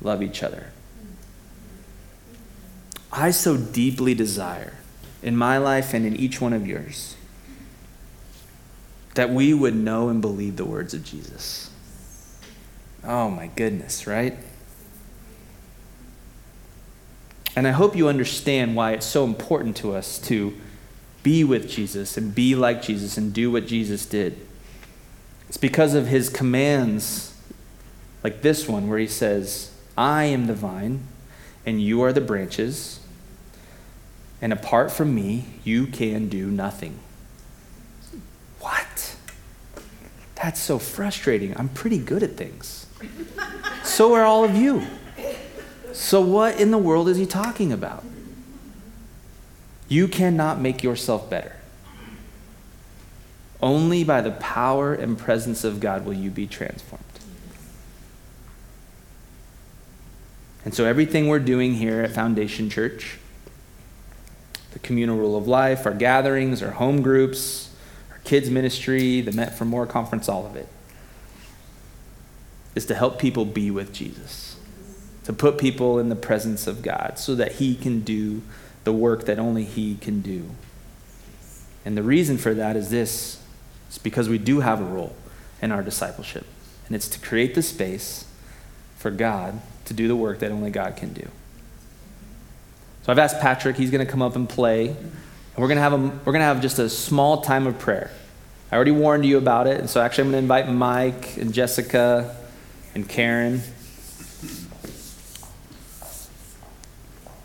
love 0.00 0.22
each 0.22 0.42
other. 0.42 0.72
I 3.12 3.30
so 3.30 3.56
deeply 3.56 4.14
desire 4.14 4.74
in 5.22 5.36
my 5.36 5.58
life 5.58 5.94
and 5.94 6.06
in 6.06 6.16
each 6.16 6.40
one 6.40 6.52
of 6.52 6.66
yours 6.66 7.16
that 9.14 9.30
we 9.30 9.52
would 9.52 9.74
know 9.74 10.08
and 10.08 10.20
believe 10.20 10.56
the 10.56 10.64
words 10.64 10.94
of 10.94 11.04
Jesus. 11.04 11.70
Oh 13.02 13.28
my 13.30 13.48
goodness, 13.48 14.06
right? 14.06 14.36
And 17.56 17.66
I 17.66 17.72
hope 17.72 17.96
you 17.96 18.06
understand 18.06 18.76
why 18.76 18.92
it's 18.92 19.06
so 19.06 19.24
important 19.24 19.76
to 19.78 19.92
us 19.94 20.18
to 20.20 20.56
be 21.24 21.42
with 21.42 21.68
Jesus 21.68 22.16
and 22.16 22.32
be 22.32 22.54
like 22.54 22.80
Jesus 22.82 23.16
and 23.16 23.32
do 23.32 23.50
what 23.50 23.66
Jesus 23.66 24.06
did. 24.06 24.38
It's 25.48 25.56
because 25.56 25.94
of 25.94 26.06
his 26.06 26.28
commands, 26.28 27.34
like 28.22 28.42
this 28.42 28.68
one, 28.68 28.88
where 28.88 28.98
he 28.98 29.08
says, 29.08 29.72
I 29.98 30.26
am 30.26 30.46
the 30.46 30.54
vine, 30.54 31.00
and 31.66 31.82
you 31.82 32.02
are 32.02 32.12
the 32.12 32.20
branches, 32.20 33.00
and 34.40 34.52
apart 34.52 34.92
from 34.92 35.12
me, 35.12 35.46
you 35.64 35.88
can 35.88 36.28
do 36.28 36.46
nothing. 36.46 37.00
What? 38.60 39.16
That's 40.36 40.60
so 40.60 40.78
frustrating. 40.78 41.52
I'm 41.58 41.68
pretty 41.68 41.98
good 41.98 42.22
at 42.22 42.36
things. 42.36 42.86
So 43.82 44.14
are 44.14 44.22
all 44.22 44.44
of 44.44 44.54
you. 44.54 44.86
So, 45.92 46.20
what 46.20 46.60
in 46.60 46.70
the 46.70 46.78
world 46.78 47.08
is 47.08 47.16
he 47.16 47.26
talking 47.26 47.72
about? 47.72 48.04
You 49.88 50.06
cannot 50.06 50.60
make 50.60 50.84
yourself 50.84 51.28
better. 51.28 51.56
Only 53.60 54.04
by 54.04 54.20
the 54.20 54.30
power 54.30 54.94
and 54.94 55.18
presence 55.18 55.64
of 55.64 55.80
God 55.80 56.04
will 56.04 56.14
you 56.14 56.30
be 56.30 56.46
transformed. 56.46 57.07
And 60.68 60.74
so, 60.74 60.84
everything 60.84 61.28
we're 61.28 61.38
doing 61.38 61.76
here 61.76 62.02
at 62.02 62.10
Foundation 62.10 62.68
Church, 62.68 63.16
the 64.72 64.78
communal 64.78 65.16
rule 65.16 65.34
of 65.34 65.48
life, 65.48 65.86
our 65.86 65.94
gatherings, 65.94 66.62
our 66.62 66.72
home 66.72 67.00
groups, 67.00 67.74
our 68.10 68.18
kids' 68.18 68.50
ministry, 68.50 69.22
the 69.22 69.32
Met 69.32 69.56
for 69.56 69.64
More 69.64 69.86
conference, 69.86 70.28
all 70.28 70.44
of 70.44 70.56
it, 70.56 70.68
is 72.74 72.84
to 72.84 72.94
help 72.94 73.18
people 73.18 73.46
be 73.46 73.70
with 73.70 73.94
Jesus, 73.94 74.56
to 75.24 75.32
put 75.32 75.56
people 75.56 75.98
in 75.98 76.10
the 76.10 76.14
presence 76.14 76.66
of 76.66 76.82
God 76.82 77.18
so 77.18 77.34
that 77.34 77.52
He 77.52 77.74
can 77.74 78.00
do 78.00 78.42
the 78.84 78.92
work 78.92 79.24
that 79.24 79.38
only 79.38 79.64
He 79.64 79.94
can 79.94 80.20
do. 80.20 80.50
And 81.82 81.96
the 81.96 82.02
reason 82.02 82.36
for 82.36 82.52
that 82.52 82.76
is 82.76 82.90
this 82.90 83.40
it's 83.86 83.96
because 83.96 84.28
we 84.28 84.36
do 84.36 84.60
have 84.60 84.82
a 84.82 84.84
role 84.84 85.16
in 85.62 85.72
our 85.72 85.82
discipleship, 85.82 86.44
and 86.86 86.94
it's 86.94 87.08
to 87.08 87.18
create 87.18 87.54
the 87.54 87.62
space 87.62 88.26
for 88.98 89.10
God 89.10 89.62
to 89.88 89.94
do 89.94 90.08
the 90.08 90.16
work 90.16 90.38
that 90.38 90.50
only 90.50 90.70
God 90.70 90.96
can 90.96 91.12
do. 91.12 91.28
So 93.02 93.12
I've 93.12 93.18
asked 93.18 93.40
Patrick, 93.40 93.76
he's 93.76 93.90
going 93.90 94.04
to 94.04 94.10
come 94.10 94.22
up 94.22 94.36
and 94.36 94.48
play. 94.48 94.88
And 94.88 94.96
we're 95.56 95.68
going 95.68 95.76
to 95.76 95.82
have 95.82 95.92
a, 95.92 95.98
we're 95.98 96.32
going 96.32 96.40
to 96.40 96.44
have 96.44 96.62
just 96.62 96.78
a 96.78 96.88
small 96.88 97.42
time 97.42 97.66
of 97.66 97.78
prayer. 97.78 98.10
I 98.70 98.76
already 98.76 98.90
warned 98.92 99.26
you 99.26 99.38
about 99.38 99.66
it, 99.66 99.80
and 99.80 99.88
so 99.90 100.00
actually 100.00 100.24
I'm 100.24 100.30
going 100.32 100.46
to 100.48 100.54
invite 100.54 100.68
Mike 100.68 101.36
and 101.36 101.52
Jessica 101.52 102.36
and 102.94 103.08
Karen. 103.08 103.62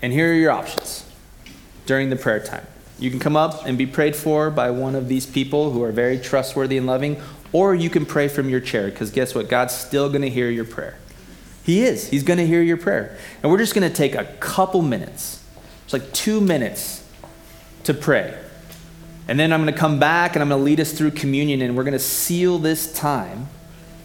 And 0.02 0.12
here 0.12 0.30
are 0.30 0.34
your 0.34 0.52
options. 0.52 1.04
during 1.86 2.10
the 2.10 2.16
prayer 2.16 2.40
time. 2.40 2.66
You 2.98 3.10
can 3.10 3.18
come 3.18 3.36
up 3.36 3.66
and 3.66 3.76
be 3.76 3.86
prayed 3.86 4.14
for 4.14 4.50
by 4.50 4.70
one 4.70 4.94
of 4.94 5.08
these 5.08 5.26
people 5.26 5.72
who 5.72 5.82
are 5.82 5.92
very 5.92 6.18
trustworthy 6.18 6.78
and 6.78 6.86
loving, 6.86 7.20
or 7.52 7.74
you 7.74 7.90
can 7.90 8.06
pray 8.06 8.28
from 8.28 8.48
your 8.48 8.60
chair, 8.60 8.88
because 8.88 9.10
guess 9.10 9.34
what? 9.34 9.48
God's 9.48 9.74
still 9.74 10.08
going 10.08 10.22
to 10.22 10.30
hear 10.30 10.48
your 10.50 10.64
prayer. 10.64 10.96
He 11.64 11.82
is. 11.82 12.08
He's 12.08 12.22
going 12.22 12.38
to 12.38 12.46
hear 12.46 12.62
your 12.62 12.76
prayer. 12.76 13.16
And 13.42 13.50
we're 13.50 13.58
just 13.58 13.74
going 13.74 13.88
to 13.88 13.94
take 13.94 14.14
a 14.14 14.24
couple 14.38 14.82
minutes, 14.82 15.42
it's 15.84 15.92
like 15.92 16.12
two 16.12 16.40
minutes 16.40 17.02
to 17.84 17.94
pray. 17.94 18.38
And 19.26 19.40
then 19.40 19.52
I'm 19.52 19.62
going 19.62 19.72
to 19.72 19.78
come 19.78 19.98
back 19.98 20.36
and 20.36 20.42
I'm 20.42 20.50
going 20.50 20.60
to 20.60 20.64
lead 20.64 20.80
us 20.80 20.92
through 20.92 21.12
communion, 21.12 21.62
and 21.62 21.76
we're 21.76 21.84
going 21.84 21.92
to 21.92 21.98
seal 21.98 22.58
this 22.58 22.92
time 22.92 23.48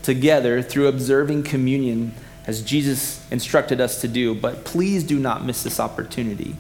together 0.02 0.62
through 0.62 0.88
observing 0.88 1.44
communion 1.44 2.14
as 2.48 2.62
Jesus 2.64 3.30
instructed 3.30 3.82
us 3.82 4.02
to 4.02 4.08
do. 4.08 4.34
But 4.34 4.64
please 4.64 5.04
do 5.04 5.20
not 5.20 5.46
miss 5.46 5.62
this 5.62 5.80
opportunity 5.80 6.56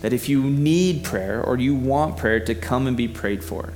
that 0.00 0.12
if 0.12 0.28
you 0.28 0.42
need 0.42 1.02
prayer 1.02 1.42
or 1.42 1.56
you 1.56 1.74
want 1.74 2.16
prayer, 2.16 2.38
to 2.38 2.54
come 2.54 2.86
and 2.86 2.96
be 2.96 3.08
prayed 3.08 3.42
for. 3.42 3.72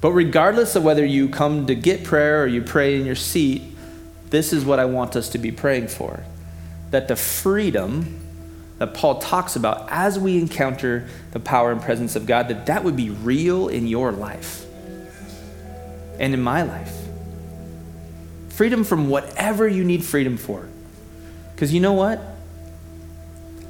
But 0.00 0.12
regardless 0.12 0.76
of 0.76 0.84
whether 0.84 1.04
you 1.04 1.28
come 1.28 1.66
to 1.66 1.74
get 1.74 2.04
prayer 2.04 2.42
or 2.42 2.46
you 2.46 2.62
pray 2.62 2.98
in 2.98 3.04
your 3.04 3.14
seat, 3.14 3.73
this 4.34 4.52
is 4.52 4.64
what 4.64 4.78
I 4.78 4.84
want 4.84 5.16
us 5.16 5.28
to 5.30 5.38
be 5.38 5.52
praying 5.52 5.88
for. 5.88 6.24
That 6.90 7.08
the 7.08 7.16
freedom 7.16 8.20
that 8.78 8.94
Paul 8.94 9.20
talks 9.20 9.56
about 9.56 9.88
as 9.90 10.18
we 10.18 10.38
encounter 10.38 11.08
the 11.32 11.40
power 11.40 11.70
and 11.70 11.80
presence 11.80 12.16
of 12.16 12.26
God, 12.26 12.48
that 12.48 12.66
that 12.66 12.84
would 12.84 12.96
be 12.96 13.10
real 13.10 13.68
in 13.68 13.86
your 13.86 14.12
life 14.12 14.66
and 16.18 16.34
in 16.34 16.42
my 16.42 16.62
life. 16.62 16.94
Freedom 18.50 18.84
from 18.84 19.08
whatever 19.08 19.66
you 19.66 19.84
need 19.84 20.04
freedom 20.04 20.36
for. 20.36 20.68
Because 21.54 21.72
you 21.72 21.80
know 21.80 21.92
what? 21.92 22.20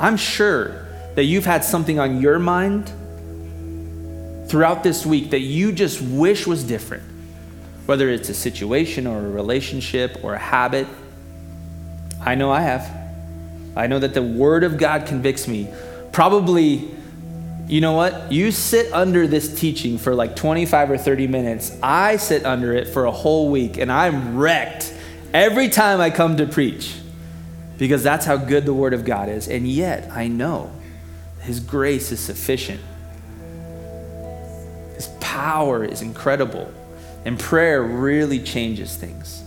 I'm 0.00 0.16
sure 0.16 0.86
that 1.14 1.24
you've 1.24 1.46
had 1.46 1.64
something 1.64 1.98
on 1.98 2.20
your 2.20 2.38
mind 2.38 2.90
throughout 4.48 4.82
this 4.82 5.06
week 5.06 5.30
that 5.30 5.40
you 5.40 5.72
just 5.72 6.00
wish 6.00 6.46
was 6.46 6.64
different, 6.64 7.02
whether 7.86 8.08
it's 8.08 8.28
a 8.28 8.34
situation 8.34 9.06
or 9.06 9.18
a 9.18 9.30
relationship 9.30 10.18
or 10.22 10.34
a 10.34 10.38
habit. 10.38 10.86
I 12.20 12.34
know 12.34 12.50
I 12.50 12.60
have. 12.60 12.90
I 13.76 13.86
know 13.86 13.98
that 13.98 14.14
the 14.14 14.22
Word 14.22 14.64
of 14.64 14.78
God 14.78 15.06
convicts 15.06 15.46
me. 15.46 15.68
Probably, 16.12 16.88
you 17.66 17.80
know 17.80 17.92
what? 17.92 18.32
You 18.32 18.52
sit 18.52 18.92
under 18.92 19.26
this 19.26 19.58
teaching 19.58 19.98
for 19.98 20.14
like 20.14 20.36
25 20.36 20.92
or 20.92 20.98
30 20.98 21.26
minutes. 21.26 21.76
I 21.82 22.16
sit 22.16 22.46
under 22.46 22.72
it 22.72 22.88
for 22.88 23.04
a 23.04 23.10
whole 23.10 23.50
week 23.50 23.76
and 23.76 23.90
I'm 23.90 24.36
wrecked 24.36 24.94
every 25.32 25.68
time 25.68 26.00
I 26.00 26.10
come 26.10 26.36
to 26.36 26.46
preach 26.46 26.94
because 27.76 28.02
that's 28.02 28.24
how 28.24 28.36
good 28.36 28.64
the 28.64 28.74
Word 28.74 28.94
of 28.94 29.04
God 29.04 29.28
is. 29.28 29.48
And 29.48 29.66
yet, 29.68 30.10
I 30.12 30.28
know 30.28 30.70
his 31.40 31.60
grace 31.60 32.12
is 32.12 32.20
sufficient. 32.20 32.80
His 34.94 35.08
power 35.20 35.84
is 35.84 36.00
incredible. 36.00 36.72
And 37.24 37.38
prayer 37.38 37.82
really 37.82 38.38
changes 38.38 38.96
things. 38.96 39.42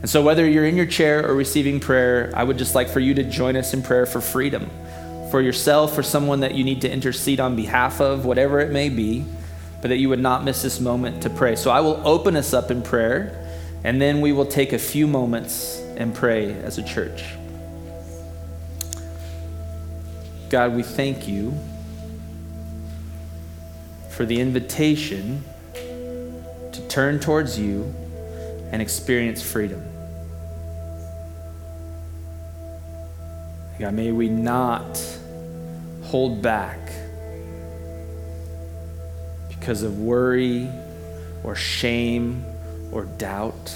And 0.00 0.08
so, 0.08 0.22
whether 0.22 0.48
you're 0.48 0.66
in 0.66 0.76
your 0.76 0.86
chair 0.86 1.26
or 1.28 1.34
receiving 1.34 1.80
prayer, 1.80 2.32
I 2.34 2.44
would 2.44 2.58
just 2.58 2.74
like 2.74 2.88
for 2.88 3.00
you 3.00 3.14
to 3.14 3.24
join 3.24 3.56
us 3.56 3.74
in 3.74 3.82
prayer 3.82 4.06
for 4.06 4.20
freedom 4.20 4.70
for 5.30 5.42
yourself, 5.42 5.94
for 5.94 6.02
someone 6.02 6.40
that 6.40 6.54
you 6.54 6.64
need 6.64 6.80
to 6.80 6.90
intercede 6.90 7.38
on 7.38 7.54
behalf 7.54 8.00
of, 8.00 8.24
whatever 8.24 8.60
it 8.60 8.70
may 8.70 8.88
be, 8.88 9.24
but 9.82 9.88
that 9.88 9.98
you 9.98 10.08
would 10.08 10.18
not 10.18 10.42
miss 10.42 10.62
this 10.62 10.80
moment 10.80 11.22
to 11.22 11.30
pray. 11.30 11.56
So, 11.56 11.70
I 11.70 11.80
will 11.80 12.00
open 12.06 12.36
us 12.36 12.52
up 12.54 12.70
in 12.70 12.82
prayer, 12.82 13.44
and 13.84 14.00
then 14.00 14.20
we 14.20 14.32
will 14.32 14.46
take 14.46 14.72
a 14.72 14.78
few 14.78 15.06
moments 15.06 15.78
and 15.96 16.14
pray 16.14 16.52
as 16.62 16.78
a 16.78 16.82
church. 16.82 17.24
God, 20.48 20.74
we 20.74 20.82
thank 20.82 21.28
you 21.28 21.52
for 24.10 24.24
the 24.24 24.40
invitation 24.40 25.44
to 26.78 26.88
turn 26.88 27.18
towards 27.18 27.58
you 27.58 27.94
and 28.70 28.80
experience 28.80 29.42
freedom. 29.42 29.84
God, 33.78 33.94
may 33.94 34.12
we 34.12 34.28
not 34.28 35.00
hold 36.02 36.40
back 36.42 36.78
because 39.48 39.82
of 39.82 40.00
worry 40.00 40.68
or 41.44 41.54
shame 41.54 42.44
or 42.92 43.04
doubt 43.04 43.74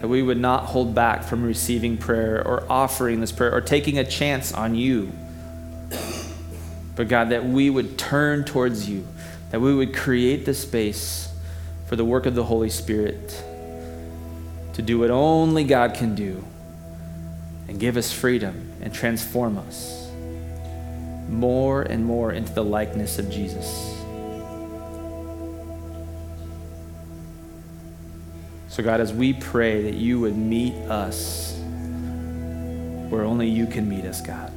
that 0.00 0.08
we 0.08 0.22
would 0.22 0.38
not 0.38 0.64
hold 0.64 0.94
back 0.94 1.24
from 1.24 1.42
receiving 1.42 1.98
prayer 1.98 2.46
or 2.46 2.64
offering 2.70 3.20
this 3.20 3.32
prayer 3.32 3.52
or 3.52 3.60
taking 3.60 3.98
a 3.98 4.04
chance 4.04 4.52
on 4.52 4.74
you. 4.74 5.12
But 6.96 7.08
God, 7.08 7.30
that 7.30 7.44
we 7.44 7.68
would 7.70 7.98
turn 7.98 8.44
towards 8.44 8.88
you, 8.88 9.06
that 9.50 9.60
we 9.60 9.74
would 9.74 9.94
create 9.94 10.44
the 10.44 10.54
space 10.54 11.28
for 11.86 11.96
the 11.96 12.04
work 12.04 12.26
of 12.26 12.34
the 12.34 12.44
Holy 12.44 12.70
Spirit 12.70 13.42
to 14.74 14.82
do 14.82 14.98
what 14.98 15.10
only 15.10 15.64
God 15.64 15.94
can 15.94 16.14
do 16.14 16.44
and 17.68 17.78
give 17.78 17.96
us 17.96 18.12
freedom 18.12 18.72
and 18.80 18.94
transform 18.94 19.58
us 19.58 20.10
more 21.28 21.82
and 21.82 22.04
more 22.04 22.32
into 22.32 22.52
the 22.52 22.64
likeness 22.64 23.18
of 23.18 23.30
Jesus. 23.30 23.66
So, 28.68 28.84
God, 28.84 29.00
as 29.00 29.12
we 29.12 29.32
pray 29.32 29.82
that 29.82 29.94
you 29.94 30.20
would 30.20 30.36
meet 30.36 30.74
us 30.88 31.56
where 33.08 33.22
only 33.24 33.48
you 33.48 33.66
can 33.66 33.88
meet 33.88 34.04
us, 34.04 34.20
God. 34.20 34.52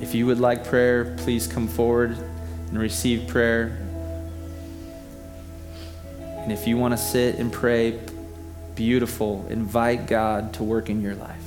If 0.00 0.14
you 0.14 0.26
would 0.26 0.38
like 0.38 0.64
prayer, 0.64 1.16
please 1.18 1.46
come 1.46 1.66
forward 1.66 2.18
and 2.68 2.78
receive 2.78 3.26
prayer. 3.28 3.78
And 6.20 6.52
if 6.52 6.66
you 6.66 6.76
want 6.76 6.92
to 6.92 6.98
sit 6.98 7.36
and 7.36 7.52
pray, 7.52 7.98
beautiful. 8.74 9.46
Invite 9.48 10.06
God 10.06 10.52
to 10.54 10.62
work 10.62 10.90
in 10.90 11.00
your 11.02 11.14
life. 11.14 11.42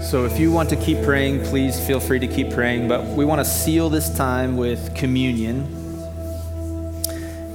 So 0.00 0.24
if 0.24 0.40
you 0.40 0.50
want 0.50 0.70
to 0.70 0.76
keep 0.76 1.02
praying, 1.04 1.44
please 1.44 1.78
feel 1.86 2.00
free 2.00 2.18
to 2.18 2.26
keep 2.26 2.50
praying. 2.50 2.88
But 2.88 3.04
we 3.04 3.26
want 3.26 3.40
to 3.40 3.44
seal 3.44 3.90
this 3.90 4.16
time 4.16 4.56
with 4.56 4.94
communion. 4.94 5.77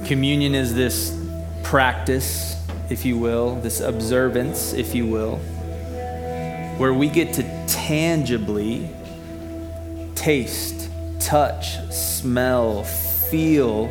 Communion 0.06 0.54
is 0.54 0.74
this 0.74 1.18
practice, 1.62 2.62
if 2.90 3.06
you 3.06 3.18
will, 3.18 3.56
this 3.56 3.80
observance, 3.80 4.74
if 4.74 4.94
you 4.94 5.06
will, 5.06 5.36
where 6.76 6.92
we 6.92 7.08
get 7.08 7.32
to 7.34 7.66
tangibly 7.66 8.90
taste, 10.14 10.90
touch, 11.20 11.78
smell, 11.90 12.84
feel 12.84 13.86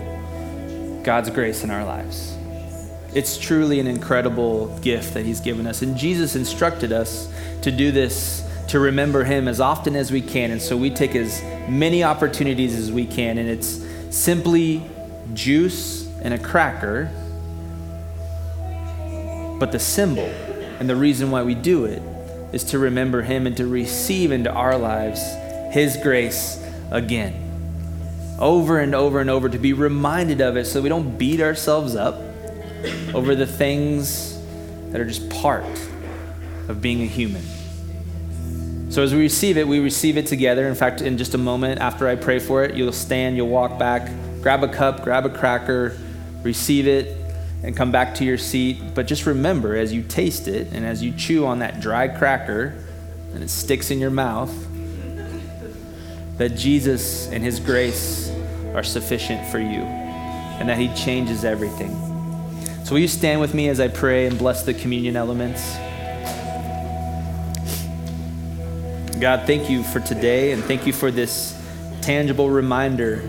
God's 1.04 1.32
grace 1.32 1.64
in 1.64 1.72
our 1.72 1.84
lives. 1.84 2.38
It's 3.16 3.38
truly 3.38 3.80
an 3.80 3.88
incredible 3.88 4.68
gift 4.80 5.16
that 5.16 5.26
He's 5.26 5.40
given 5.40 5.66
us. 5.66 5.82
And 5.82 5.98
Jesus 5.98 6.36
instructed 6.36 6.92
us 6.92 7.28
to 7.64 7.72
do 7.72 7.92
this 7.92 8.48
to 8.68 8.80
remember 8.80 9.24
Him 9.24 9.48
as 9.48 9.60
often 9.60 9.96
as 9.96 10.12
we 10.12 10.22
can. 10.22 10.52
And 10.52 10.62
so 10.62 10.78
we 10.78 10.92
take 10.92 11.16
as 11.16 11.42
many 11.68 12.04
opportunities 12.04 12.76
as 12.76 12.92
we 12.92 13.08
can. 13.08 13.40
And 13.40 13.50
it's 13.50 13.84
simply 14.12 14.84
juice 15.34 16.03
and 16.24 16.34
a 16.34 16.38
cracker. 16.40 17.12
But 19.60 19.72
the 19.72 19.80
symbol 19.80 20.26
and 20.80 20.90
the 20.90 20.96
reason 20.96 21.32
why 21.32 21.44
we 21.44 21.56
do 21.56 21.86
it 21.86 22.02
is 22.52 22.64
to 22.66 22.80
remember 22.80 23.22
Him 23.22 23.48
and 23.48 23.56
to 23.58 23.68
receive 23.68 24.32
into 24.32 24.52
our 24.52 24.78
lives 24.78 25.22
His 25.72 25.98
grace 25.98 26.64
again. 26.92 27.40
Over 28.40 28.80
and 28.80 28.96
over 28.96 29.20
and 29.20 29.30
over, 29.30 29.48
to 29.50 29.60
be 29.60 29.74
reminded 29.74 30.42
of 30.42 30.58
it 30.58 30.66
so 30.66 30.82
we 30.82 30.90
don't 30.90 31.18
beat 31.18 31.40
ourselves 31.40 31.96
up 31.96 32.22
over 33.14 33.36
the 33.36 33.46
things 33.46 34.40
that 34.92 35.00
are 35.00 35.06
just 35.06 35.30
part 35.30 35.66
of 36.68 36.82
being 36.82 37.02
a 37.02 37.06
human. 37.06 37.44
So 38.90 39.02
as 39.02 39.14
we 39.14 39.22
receive 39.22 39.58
it, 39.58 39.68
we 39.68 39.80
receive 39.80 40.18
it 40.18 40.28
together. 40.28 40.68
In 40.68 40.76
fact, 40.76 41.02
in 41.02 41.18
just 41.18 41.34
a 41.34 41.38
moment 41.38 41.82
after 41.82 42.08
I 42.08 42.16
pray 42.16 42.38
for 42.38 42.64
it, 42.64 42.76
you'll 42.76 42.92
stand, 42.92 43.36
you'll 43.36 43.48
walk 43.48 43.80
back, 43.80 44.12
grab 44.42 44.64
a 44.64 44.68
cup, 44.68 45.04
grab 45.04 45.26
a 45.26 45.30
cracker, 45.30 45.98
receive 46.44 46.88
it, 46.88 47.18
and 47.64 47.76
come 47.76 47.92
back 47.92 48.16
to 48.16 48.26
your 48.26 48.38
seat. 48.38 48.78
But 48.94 49.08
just 49.08 49.26
remember 49.26 49.76
as 49.76 49.94
you 49.94 50.04
taste 50.04 50.48
it 50.48 50.68
and 50.74 50.86
as 50.86 51.02
you 51.02 51.14
chew 51.14 51.46
on 51.46 51.60
that 51.60 51.80
dry 51.80 52.08
cracker 52.08 52.76
and 53.34 53.42
it 53.42 53.50
sticks 53.50 53.90
in 53.90 54.00
your 54.00 54.12
mouth, 54.12 54.54
that 56.38 56.50
Jesus 56.50 57.28
and 57.28 57.44
His 57.44 57.60
grace 57.60 58.30
are 58.76 58.84
sufficient 58.84 59.48
for 59.48 59.60
you 59.60 59.82
and 59.82 60.68
that 60.68 60.78
He 60.78 60.94
changes 60.94 61.46
everything. 61.46 61.92
So, 62.84 62.96
will 62.96 63.00
you 63.00 63.08
stand 63.08 63.40
with 63.40 63.54
me 63.54 63.70
as 63.70 63.80
I 63.80 63.88
pray 63.88 64.28
and 64.28 64.38
bless 64.38 64.64
the 64.64 64.74
communion 64.74 65.16
elements? 65.16 65.74
God, 69.20 69.48
thank 69.48 69.70
you 69.70 69.84
for 69.84 70.02
today 70.02 70.52
and 70.52 70.62
thank 70.66 70.86
you 70.86 70.92
for 70.92 71.10
this 71.10 71.58
tangible 72.02 72.50
reminder 72.50 73.24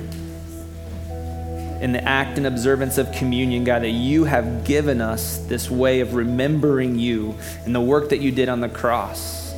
in 1.85 1.93
the 1.93 2.03
act 2.03 2.39
and 2.39 2.47
observance 2.47 2.97
of 2.97 3.13
communion, 3.13 3.63
God, 3.63 3.83
that 3.83 3.91
you 3.91 4.25
have 4.25 4.65
given 4.65 5.03
us 5.03 5.37
this 5.49 5.71
way 5.71 6.01
of 6.01 6.15
remembering 6.15 6.99
you 6.99 7.35
and 7.67 7.75
the 7.75 7.81
work 7.81 8.09
that 8.09 8.21
you 8.21 8.33
did 8.33 8.49
on 8.49 8.61
the 8.61 8.71
cross, 8.71 9.53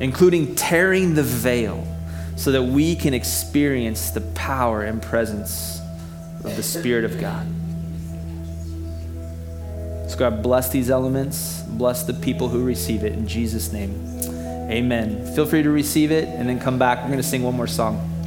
including 0.00 0.56
tearing 0.56 1.14
the 1.14 1.22
veil 1.22 1.86
so 2.34 2.50
that 2.50 2.64
we 2.64 2.96
can 2.96 3.14
experience 3.14 4.10
the 4.10 4.20
power 4.34 4.82
and 4.82 5.00
presence 5.00 5.78
of 6.42 6.56
the 6.56 6.62
Spirit 6.64 7.04
of 7.04 7.20
God. 7.20 7.46
So, 10.10 10.18
God, 10.18 10.42
bless 10.42 10.70
these 10.70 10.90
elements, 10.90 11.62
bless 11.68 12.02
the 12.02 12.14
people 12.14 12.48
who 12.48 12.64
receive 12.64 13.04
it 13.04 13.12
in 13.12 13.28
Jesus' 13.28 13.72
name. 13.72 13.94
Amen. 14.68 15.36
Feel 15.36 15.46
free 15.46 15.62
to 15.62 15.70
receive 15.70 16.10
it 16.10 16.26
and 16.26 16.48
then 16.48 16.58
come 16.58 16.80
back. 16.80 16.98
We're 17.02 17.10
going 17.10 17.18
to 17.18 17.22
sing 17.22 17.44
one 17.44 17.54
more 17.54 17.68
song. 17.68 18.19